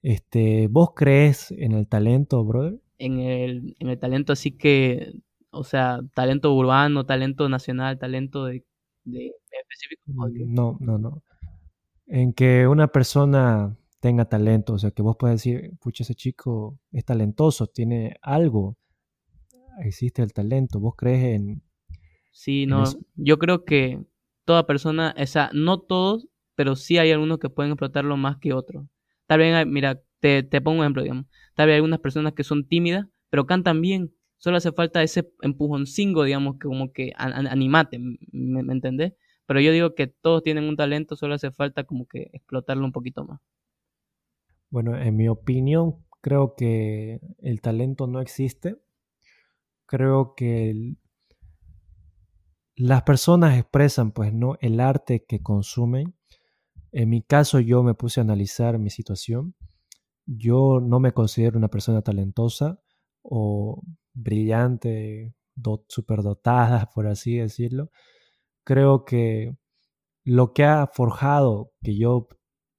[0.01, 2.79] Este, ¿Vos crees en el talento, brother?
[2.97, 5.13] En el, en el talento así que,
[5.49, 8.65] o sea, talento urbano, talento nacional, talento de,
[9.05, 10.03] de específico.
[10.45, 11.23] No, no, no.
[12.07, 13.75] En que una persona
[14.05, 18.77] tenga talento, o sea, que vos puedes decir, pucha, ese chico es talentoso, tiene algo,
[19.79, 21.63] existe el talento, vos crees en...
[22.31, 22.83] Sí, no,
[23.15, 23.99] yo creo que
[24.43, 28.53] toda persona, o sea, no todos, pero sí hay algunos que pueden explotarlo más que
[28.53, 28.85] otros.
[29.25, 31.25] Tal vez, mira, te, te pongo un ejemplo, digamos,
[31.55, 35.31] tal vez hay algunas personas que son tímidas, pero cantan bien, solo hace falta ese
[35.41, 39.13] empujoncingo, digamos, que como que animate, ¿me, ¿me entendés?
[39.47, 42.91] Pero yo digo que todos tienen un talento, solo hace falta como que explotarlo un
[42.91, 43.39] poquito más.
[44.69, 48.77] Bueno, en mi opinión, creo que el talento no existe.
[49.85, 50.95] Creo que
[52.75, 54.57] las personas expresan, pues, ¿no?
[54.59, 56.15] El arte que consumen.
[56.91, 59.55] En mi caso, yo me puse a analizar mi situación.
[60.25, 62.81] Yo no me considero una persona talentosa
[63.21, 63.81] o
[64.13, 65.35] brillante,
[65.87, 67.91] superdotada, por así decirlo.
[68.63, 69.55] Creo que
[70.25, 72.27] lo que ha forjado que yo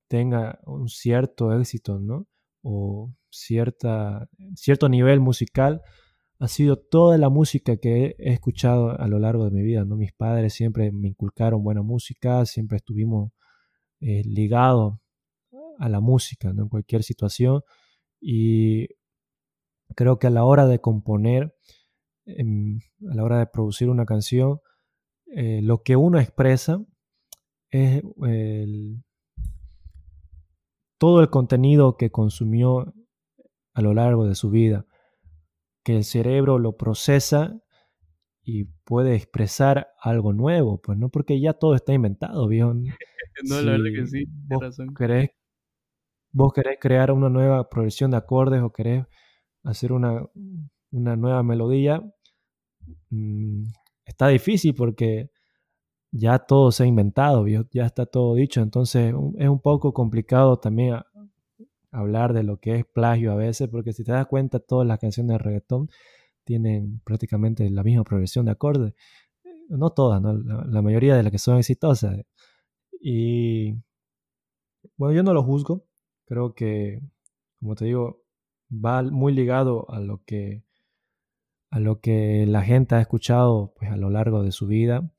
[0.09, 2.27] tenga un cierto éxito, ¿no?
[2.63, 5.83] O cierta, cierto nivel musical,
[6.39, 9.97] ha sido toda la música que he escuchado a lo largo de mi vida, ¿no?
[9.97, 13.33] Mis padres siempre me inculcaron buena música, siempre estuvimos
[14.01, 14.99] eh, ligados
[15.79, 16.65] a la música, ¿no?
[16.65, 17.63] En cualquier situación.
[18.21, 18.89] Y
[19.95, 21.55] creo que a la hora de componer,
[22.27, 22.81] em,
[23.11, 24.61] a la hora de producir una canción,
[25.27, 26.85] eh, lo que uno expresa
[27.71, 29.05] es el,
[30.99, 32.95] todo el contenido que consumió
[33.75, 34.87] a lo largo de su vida,
[35.85, 37.61] que el cerebro lo procesa
[38.43, 42.73] y puede expresar algo nuevo, pues no porque ya todo está inventado, viejo.
[42.75, 42.85] no,
[43.63, 44.95] la verdad que sí, vos razón.
[44.95, 45.31] Querés,
[46.33, 49.05] vos querés crear una nueva progresión de acordes o querés
[49.65, 50.25] hacer una,
[50.93, 52.03] una nueva melodía,
[53.11, 53.65] mm,
[54.05, 55.31] está difícil porque
[56.13, 60.97] ya todo se ha inventado, ya está todo dicho, entonces es un poco complicado también
[61.91, 64.99] hablar de lo que es plagio a veces, porque si te das cuenta, todas las
[64.99, 65.89] canciones de reggaetón
[66.45, 68.95] tienen prácticamente la misma progresión de acordes.
[69.69, 72.21] No todas, La, mayoría de las que son exitosas.
[73.01, 73.75] Y
[74.97, 75.85] bueno, yo no lo juzgo.
[76.27, 77.01] Creo que,
[77.61, 78.23] como te digo,
[78.71, 80.63] va muy ligado a lo que
[81.71, 85.11] a lo que la gente ha escuchado pues, a lo largo de su vida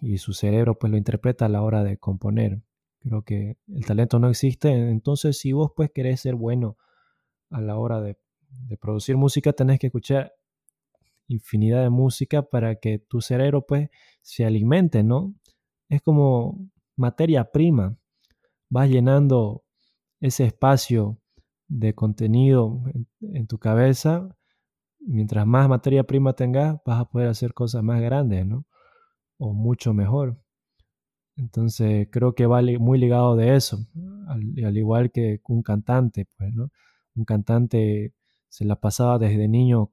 [0.00, 2.60] y su cerebro pues lo interpreta a la hora de componer.
[3.00, 6.76] Creo que el talento no existe, entonces si vos pues querés ser bueno
[7.50, 8.16] a la hora de
[8.80, 10.32] producir música tenés que escuchar
[11.28, 13.90] infinidad de música para que tu cerebro pues
[14.22, 15.34] se alimente, ¿no?
[15.88, 16.58] Es como
[16.96, 17.96] materia prima.
[18.68, 19.64] Vas llenando
[20.20, 21.18] ese espacio
[21.68, 22.82] de contenido
[23.20, 24.28] en, tu cabeza.
[25.00, 28.66] Mientras más materia prima tengas, vas a poder hacer cosas más grandes, ¿no?
[29.38, 30.38] O mucho mejor.
[31.36, 33.78] Entonces creo que va muy ligado de eso,
[34.28, 36.70] al, al igual que un cantante, pues, ¿no?
[37.16, 38.14] Un cantante
[38.48, 39.90] se la pasaba desde niño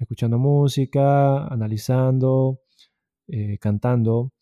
[0.00, 2.60] escuchando música, analizando,
[3.28, 4.32] eh, cantando,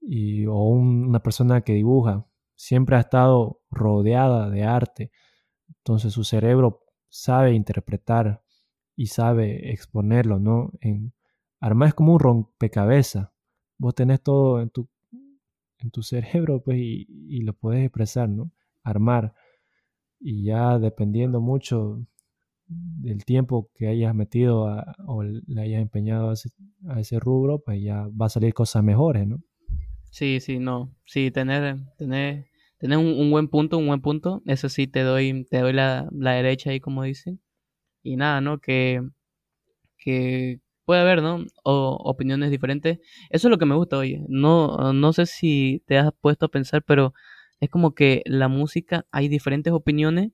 [0.00, 5.10] y, o una persona que dibuja, siempre ha estado rodeada de arte,
[5.68, 8.42] entonces su cerebro sabe interpretar
[8.96, 10.70] y sabe exponerlo, ¿no?
[10.80, 11.12] En,
[11.60, 13.30] armar es como un rompecabezas,
[13.78, 14.88] vos tenés todo en tu,
[15.78, 18.50] en tu cerebro pues, y, lo podés expresar, ¿no?
[18.82, 19.34] Armar.
[20.20, 22.06] Y ya dependiendo mucho
[22.68, 24.66] del tiempo que hayas metido
[25.06, 26.30] o le hayas empeñado
[26.88, 29.40] a ese, rubro, pues ya va a salir cosas mejores, ¿no?
[30.10, 30.90] Sí, sí, no.
[31.04, 32.46] Sí, tener, tener,
[32.78, 34.42] tener un, buen punto, un buen punto.
[34.46, 37.40] Eso sí, te doy, te doy la, derecha ahí, como dicen.
[38.02, 38.58] Y nada, ¿no?
[38.58, 39.02] Que,
[39.98, 41.44] que puede haber, ¿no?
[41.64, 42.98] O, opiniones diferentes.
[43.30, 44.24] Eso es lo que me gusta, oye.
[44.28, 47.12] No, no sé si te has puesto a pensar, pero
[47.60, 50.32] es como que la música, hay diferentes opiniones,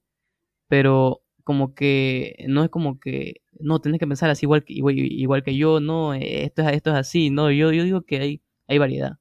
[0.68, 5.42] pero como que no es como que no tienes que pensar así igual que igual,
[5.42, 8.78] que yo no esto es esto es así no yo yo digo que hay hay
[8.78, 9.18] variedad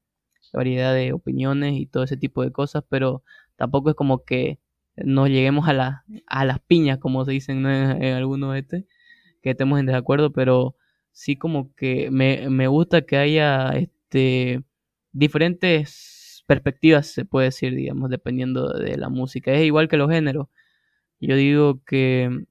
[0.54, 3.24] variedad de opiniones y todo ese tipo de cosas pero
[3.56, 4.60] tampoco es como que
[4.96, 8.86] nos lleguemos a la, a las piñas como se dicen en, algunos este
[9.42, 10.76] que estemos en desacuerdo pero
[11.12, 14.64] sí como que me, me gusta que haya este
[15.14, 19.54] diferentes perspectivas se puede decir digamos dependiendo de la música.
[19.54, 20.48] Es igual que los géneros.
[21.20, 22.46] Yo digo que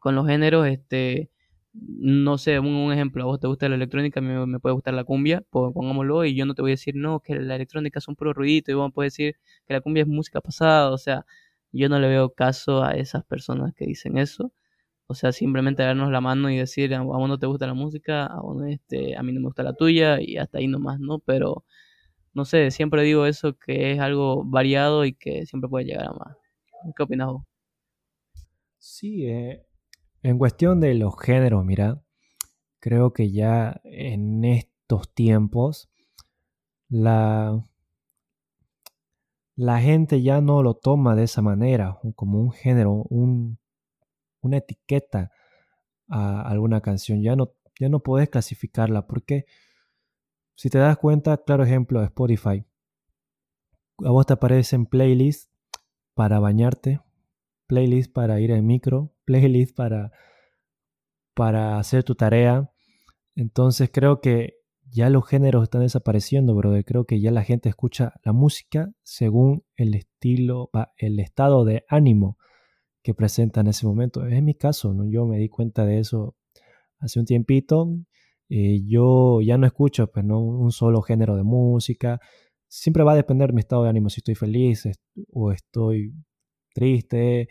[0.00, 1.30] con los géneros, este,
[1.72, 4.94] no sé, un, ejemplo, a vos te gusta la electrónica, a mí me puede gustar
[4.94, 7.98] la cumbia, pues pongámoslo, y yo no te voy a decir, no, que la electrónica
[7.98, 9.36] es un puro ruidito, y vos me puedes decir
[9.66, 11.26] que la cumbia es música pasada, o sea,
[11.72, 14.52] yo no le veo caso a esas personas que dicen eso.
[15.10, 18.26] O sea, simplemente darnos la mano y decir, a vos no te gusta la música,
[18.26, 21.18] a, vos, este, a mí no me gusta la tuya, y hasta ahí nomás, ¿no?
[21.20, 21.64] Pero,
[22.34, 26.12] no sé, siempre digo eso, que es algo variado y que siempre puede llegar a
[26.12, 26.36] más.
[26.94, 27.42] ¿Qué opinas vos?
[28.78, 29.66] Sí, eh,
[30.22, 32.02] en cuestión de los géneros, mira,
[32.78, 35.88] creo que ya en estos tiempos
[36.90, 37.64] la,
[39.56, 43.57] la gente ya no lo toma de esa manera, como un género, un,
[44.48, 45.30] una etiqueta
[46.08, 47.22] a alguna canción.
[47.22, 49.46] Ya no, ya no puedes clasificarla porque
[50.56, 52.64] si te das cuenta, claro ejemplo, Spotify.
[54.04, 55.50] A vos te aparecen playlists
[56.14, 57.00] para bañarte,
[57.68, 60.10] playlist para ir en micro, playlist para,
[61.34, 62.72] para hacer tu tarea.
[63.36, 64.58] Entonces creo que
[64.90, 66.84] ya los géneros están desapareciendo, brother.
[66.84, 72.38] Creo que ya la gente escucha la música según el estilo, el estado de ánimo
[73.14, 74.26] presenta en ese momento.
[74.26, 75.08] Es mi caso, ¿no?
[75.10, 76.36] Yo me di cuenta de eso
[76.98, 77.88] hace un tiempito.
[78.48, 80.40] Eh, yo ya no escucho pues, ¿no?
[80.40, 82.20] un solo género de música.
[82.68, 84.88] Siempre va a depender de mi estado de ánimo, si estoy feliz
[85.32, 86.12] o estoy
[86.74, 87.48] triste,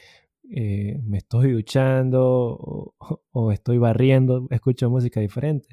[0.49, 2.93] eh, me estoy duchando
[3.31, 5.69] o, estoy barriendo, escucho música diferente.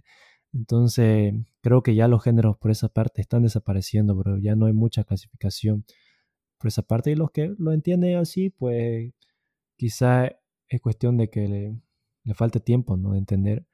[0.52, 4.72] Entonces, creo que ya los géneros por esa parte están desapareciendo, pero ya no hay
[4.72, 5.84] mucha clasificación
[6.58, 7.10] por esa parte.
[7.12, 9.12] Y los que lo entienden así, pues
[9.76, 10.30] quizá
[10.68, 11.80] es cuestión de que le,
[12.24, 13.12] le falte tiempo, ¿no?
[13.12, 13.66] De entender.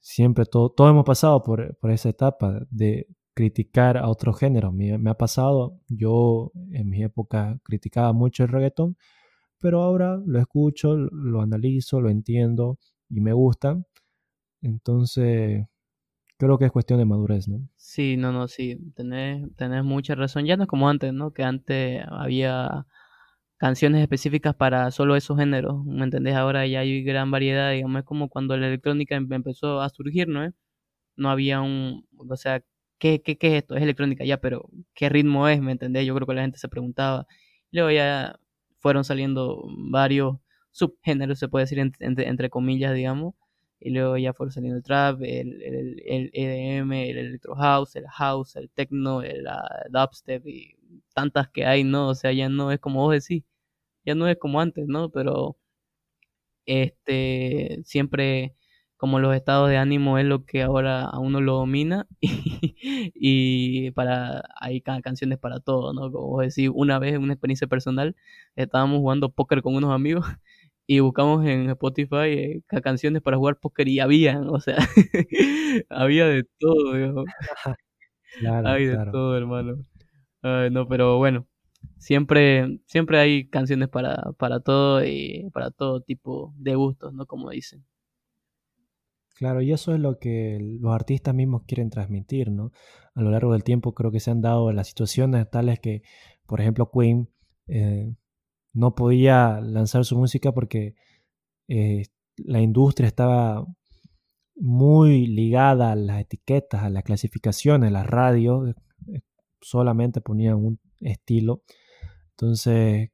[0.00, 4.72] Siempre, todo, todo hemos pasado por, por esa etapa de criticar a otro género.
[4.72, 8.96] Me, me, ha pasado, yo en mi época criticaba mucho el reggaetón,
[9.60, 12.78] pero ahora lo escucho, lo analizo, lo entiendo
[13.08, 13.82] y me gusta.
[14.62, 15.66] Entonces,
[16.36, 17.68] creo que es cuestión de madurez, ¿no?
[17.76, 20.44] Sí, no, no, sí, tenés, tenés mucha razón.
[20.44, 21.32] Ya no es como antes, ¿no?
[21.32, 22.86] Que antes había
[23.58, 26.34] canciones específicas para solo esos géneros, ¿me entendés?
[26.36, 30.28] Ahora ya hay gran variedad, digamos, es como cuando la electrónica em, empezó a surgir,
[30.28, 30.52] ¿no?
[31.16, 32.62] No había un, o sea,
[32.98, 33.76] ¿qué, qué, qué es esto?
[33.76, 35.60] Es electrónica, ya, pero ¿qué ritmo es?
[35.62, 36.06] ¿Me entendés?
[36.06, 37.26] Yo creo que la gente se preguntaba.
[37.72, 38.38] Luego ya
[38.78, 40.38] fueron saliendo varios
[40.72, 43.34] subgéneros, se puede decir entre comillas, digamos,
[43.80, 48.06] y luego ya fueron saliendo el trap, el, el, el EDM, el electro house, el
[48.08, 49.46] house, el techno, el
[49.90, 50.76] dubstep y
[51.14, 52.08] tantas que hay, ¿no?
[52.08, 53.44] O sea, ya no es como vos decís,
[54.04, 55.10] ya no es como antes, ¿no?
[55.10, 55.58] Pero
[56.66, 58.54] este siempre
[58.96, 64.42] como los estados de ánimo es lo que ahora a uno lo domina y, para
[64.60, 66.10] hay canciones para todo, ¿no?
[66.12, 68.16] Como vos decís, una vez en una experiencia personal
[68.56, 70.26] estábamos jugando póker con unos amigos
[70.90, 74.78] y buscamos en Spotify eh, canciones para jugar póker y habían, o sea,
[75.90, 77.24] había de todo,
[78.40, 79.76] claro, hay de todo, hermano.
[80.42, 81.46] no, pero bueno,
[81.98, 87.26] siempre, siempre hay canciones para, para todo y para todo tipo de gustos, ¿no?
[87.26, 87.84] Como dicen.
[89.36, 92.72] Claro, y eso es lo que los artistas mismos quieren transmitir, ¿no?
[93.14, 96.00] A lo largo del tiempo creo que se han dado las situaciones tales que,
[96.46, 97.28] por ejemplo, Queen
[97.66, 98.14] eh,
[98.72, 100.94] no podía lanzar su música porque
[101.68, 102.04] eh,
[102.36, 103.66] la industria estaba
[104.56, 108.74] muy ligada a las etiquetas, a las clasificaciones, las radios
[109.06, 109.20] eh,
[109.60, 111.62] solamente ponían un estilo.
[112.30, 113.10] Entonces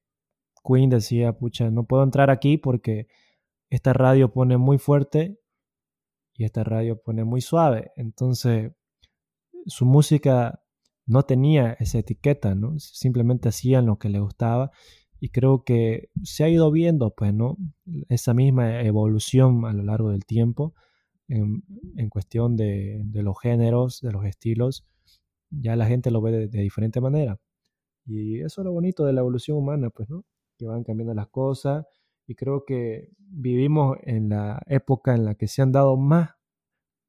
[0.65, 3.07] Queen decía, pucha, no puedo entrar aquí porque
[3.71, 5.39] esta radio pone muy fuerte
[6.35, 7.93] y esta radio pone muy suave.
[7.97, 8.73] Entonces
[9.67, 10.63] su música
[11.07, 12.79] no tenía esa etiqueta, ¿no?
[12.79, 14.71] Simplemente hacían lo que les gustaba
[15.25, 17.57] y creo que se ha ido viendo, pues, ¿no?
[18.11, 20.75] Esa misma evolución a lo largo del tiempo
[21.29, 21.63] en,
[22.11, 24.87] cuestión de, los géneros, de los estilos,
[25.49, 27.41] ya la gente lo ve de, de, diferente manera.
[28.05, 30.27] Y eso es lo bonito de la evolución humana, pues, ¿no?
[30.59, 31.87] Que van cambiando las cosas
[32.27, 36.33] y creo que vivimos en la época en la que se han dado más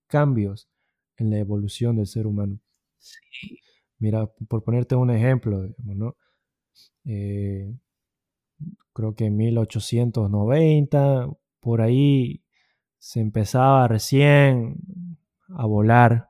[0.08, 0.70] cambios
[1.18, 2.62] en la evolución del ser humano.
[2.98, 3.60] Sí.
[4.00, 6.18] Mira, por ponerte un ejemplo, digamos, ¿no?
[7.04, 7.74] Eh,
[8.96, 11.30] creo que en 1890,
[11.60, 12.44] por ahí
[12.98, 14.78] se empezaba recién
[15.50, 16.30] a volar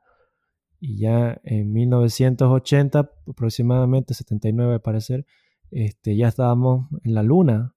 [0.80, 5.26] y ya en 1980, aproximadamente 79 al parecer,
[5.70, 7.76] este, ya estábamos en la luna.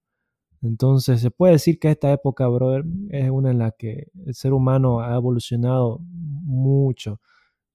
[0.62, 4.55] Entonces se puede decir que esta época, brother, es una en la que el ser
[4.55, 7.20] humano ha evolucionado mucho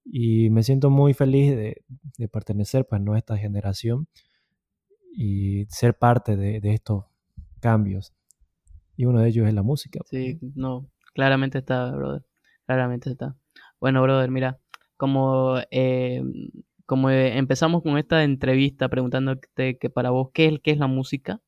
[0.04, 4.08] y me siento muy feliz de, pertenecer pues, a esta generación
[5.16, 7.06] y ser parte de, estos
[7.60, 8.14] cambios.
[8.96, 10.00] Y uno de ellos es la música.
[10.06, 12.24] Sí, no, claramente está, brother.
[12.66, 13.36] Claramente está.
[13.80, 14.60] Bueno, brother, mira,
[14.98, 16.22] como, eh,
[16.86, 21.42] como empezamos con esta entrevista preguntándote que para vos, ¿qué es, qué es la música?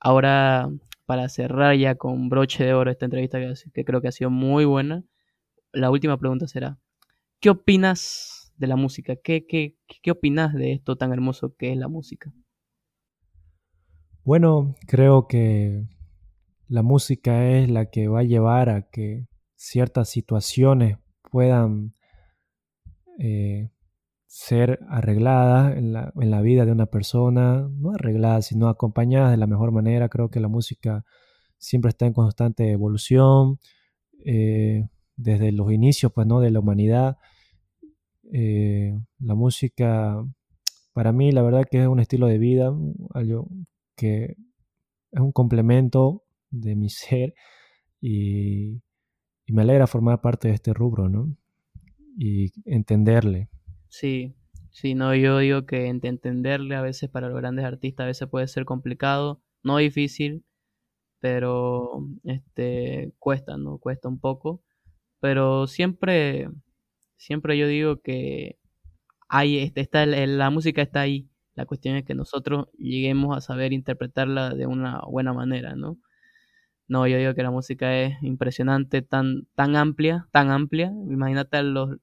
[0.00, 0.70] Ahora,
[1.06, 4.30] para cerrar ya con broche de oro esta entrevista que, que creo que ha sido
[4.30, 5.04] muy buena,
[5.72, 6.78] la última pregunta será,
[7.40, 9.16] ¿qué opinas de la música?
[9.16, 12.32] ¿Qué, qué, qué opinas de esto tan hermoso que es la música?
[14.26, 15.86] Bueno, creo que
[16.66, 20.98] la música es la que va a llevar a que ciertas situaciones
[21.30, 21.94] puedan
[23.20, 23.70] eh,
[24.26, 29.36] ser arregladas en la, en la, vida de una persona, no arregladas, sino acompañadas de
[29.36, 30.08] la mejor manera.
[30.08, 31.04] Creo que la música
[31.56, 33.60] siempre está en constante evolución,
[34.24, 36.40] eh, desde los inicios pues, ¿no?
[36.40, 37.16] de la humanidad.
[38.32, 40.20] Eh, la música,
[40.92, 42.74] para mí, la verdad que es un estilo de vida,
[43.96, 44.36] que
[45.12, 47.34] es un complemento de mi ser
[48.00, 48.82] y,
[49.48, 51.36] me alegra formar parte de este rubro, ¿no?
[52.18, 53.48] Y entenderle.
[53.88, 54.34] Sí,
[54.72, 58.48] sí, no, yo digo que entenderle a veces para los grandes artistas a veces puede
[58.48, 60.44] ser complicado, no difícil,
[61.20, 63.78] pero este cuesta, ¿no?
[63.78, 64.64] Cuesta un poco,
[65.20, 66.48] pero siempre,
[67.16, 68.58] siempre yo digo que
[69.28, 73.72] hay, este, está, la música está ahí, la cuestión es que nosotros lleguemos a saber
[73.72, 75.98] interpretarla de una buena manera, ¿no?
[76.86, 80.92] No, yo digo que la música es impresionante, tan, tan amplia, tan amplia.
[81.08, 81.96] Imagínate los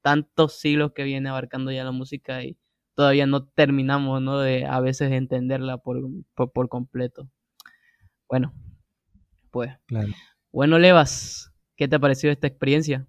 [0.00, 2.56] tantos siglos que viene abarcando ya la música y
[2.94, 4.38] todavía no terminamos, ¿no?
[4.38, 6.00] De a veces entenderla por,
[6.34, 7.28] por, completo.
[8.28, 8.54] Bueno,
[9.50, 9.72] pues.
[9.86, 10.12] Claro.
[10.52, 13.06] Bueno, Levas, ¿qué te ha parecido esta experiencia?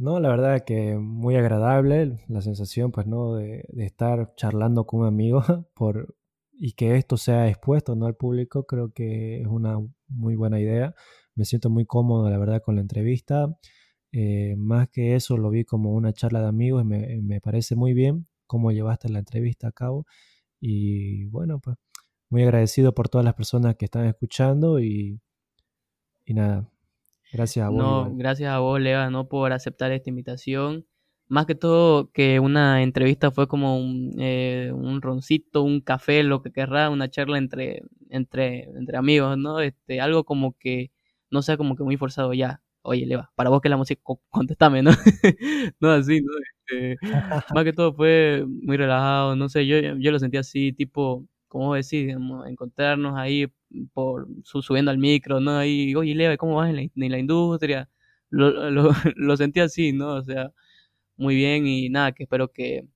[0.00, 3.34] No, la verdad que muy agradable la sensación, pues, ¿no?
[3.34, 5.42] De, estar charlando con un amigo
[5.74, 6.16] por,
[6.52, 8.06] y que esto sea expuesto, ¿no?
[8.06, 9.78] Al público, creo que es una
[10.08, 10.94] muy buena idea.
[11.34, 13.54] Me siento muy cómodo, la verdad, con la entrevista.
[14.12, 17.76] Eh, más que eso, lo vi como una charla de amigos y me, me parece
[17.76, 20.06] muy bien cómo llevaste la entrevista a cabo.
[20.60, 21.76] Y bueno, pues
[22.30, 25.20] muy agradecido por todas las personas que están escuchando y,
[26.24, 26.70] y nada,
[27.32, 27.78] gracias a vos.
[27.78, 30.86] No, gracias a vos, Leva, no por aceptar esta invitación.
[31.28, 36.42] Más que todo que una entrevista fue como un, eh, un roncito, un café, lo
[36.42, 39.60] que querrá, una charla entre, entre, entre amigos, ¿no?
[39.60, 40.90] Este, algo como que
[41.30, 42.62] no sea como que muy forzado ya.
[42.82, 44.90] Oye, Leva, para vos que la música, contestame, ¿no?
[45.80, 46.32] no así, ¿no?
[46.66, 46.96] Este,
[47.54, 51.74] más que todo fue muy relajado, no sé, yo, yo lo sentí así, tipo, ¿cómo
[51.74, 52.10] decir?
[52.46, 53.46] encontrarnos ahí
[53.92, 55.58] por subiendo al micro, ¿no?
[55.58, 57.88] Ahí, oye, Leva, ¿cómo vas en la, en la industria?
[58.30, 60.14] Lo, lo, lo, sentí así, ¿no?
[60.14, 60.52] O sea,
[61.16, 62.86] muy bien y nada, que espero que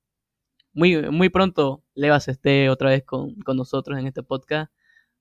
[0.72, 4.72] muy, muy pronto Levas esté otra vez con, con nosotros en este podcast,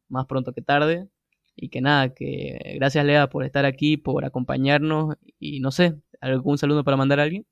[0.10, 1.10] más pronto que tarde.
[1.56, 6.58] Y que nada, que gracias Lea por estar aquí, por acompañarnos y no sé, ¿algún
[6.58, 7.46] saludo para mandar a alguien?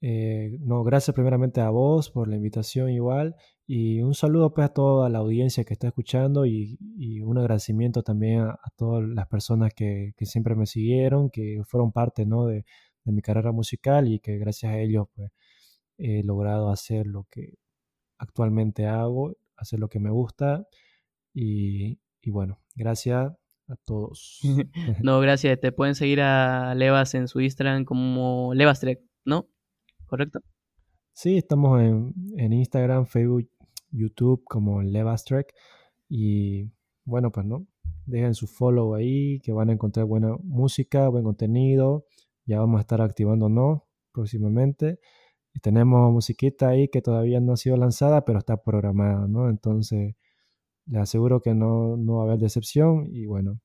[0.00, 3.34] Eh, no, gracias primeramente a vos por la invitación igual
[3.70, 8.02] y un saludo pues a toda la audiencia que está escuchando y, y un agradecimiento
[8.02, 12.46] también a, a todas las personas que, que, siempre me siguieron, que fueron parte ¿no?
[12.46, 12.64] de,
[13.04, 15.30] de, mi carrera musical y que gracias a ellos pues
[15.98, 17.58] he logrado hacer lo que
[18.16, 20.66] actualmente hago, hacer lo que me gusta
[21.34, 23.34] y, y bueno, gracias
[23.68, 24.40] a todos.
[25.02, 25.60] no, gracias.
[25.60, 29.46] Te pueden seguir a Levas en su Instagram como Levastrek, ¿no?
[30.06, 30.40] ¿Correcto?
[31.12, 33.50] Sí, estamos en, en Instagram, Facebook,
[33.90, 35.54] YouTube como Levastrek.
[36.08, 36.70] Y
[37.04, 37.66] bueno, pues no,
[38.06, 42.06] dejen su follow ahí, que van a encontrar buena música, buen contenido.
[42.46, 43.82] Ya vamos a estar activándonos
[44.12, 44.98] próximamente.
[45.62, 49.48] Tenemos musiquita ahí que todavía no ha sido lanzada, pero está programada, ¿no?
[49.48, 50.14] Entonces
[50.86, 53.60] les aseguro que no, no va a haber decepción y bueno,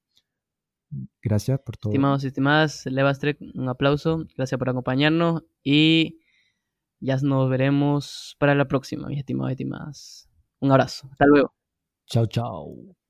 [1.21, 1.91] gracias por todo.
[1.91, 6.19] Estimados y estimadas, Levastrek, un aplauso, gracias por acompañarnos y
[7.03, 10.29] ya nos veremos para la próxima, mis estimados y estimadas.
[10.59, 11.53] Un abrazo, hasta luego.
[12.07, 13.02] Chao, chao.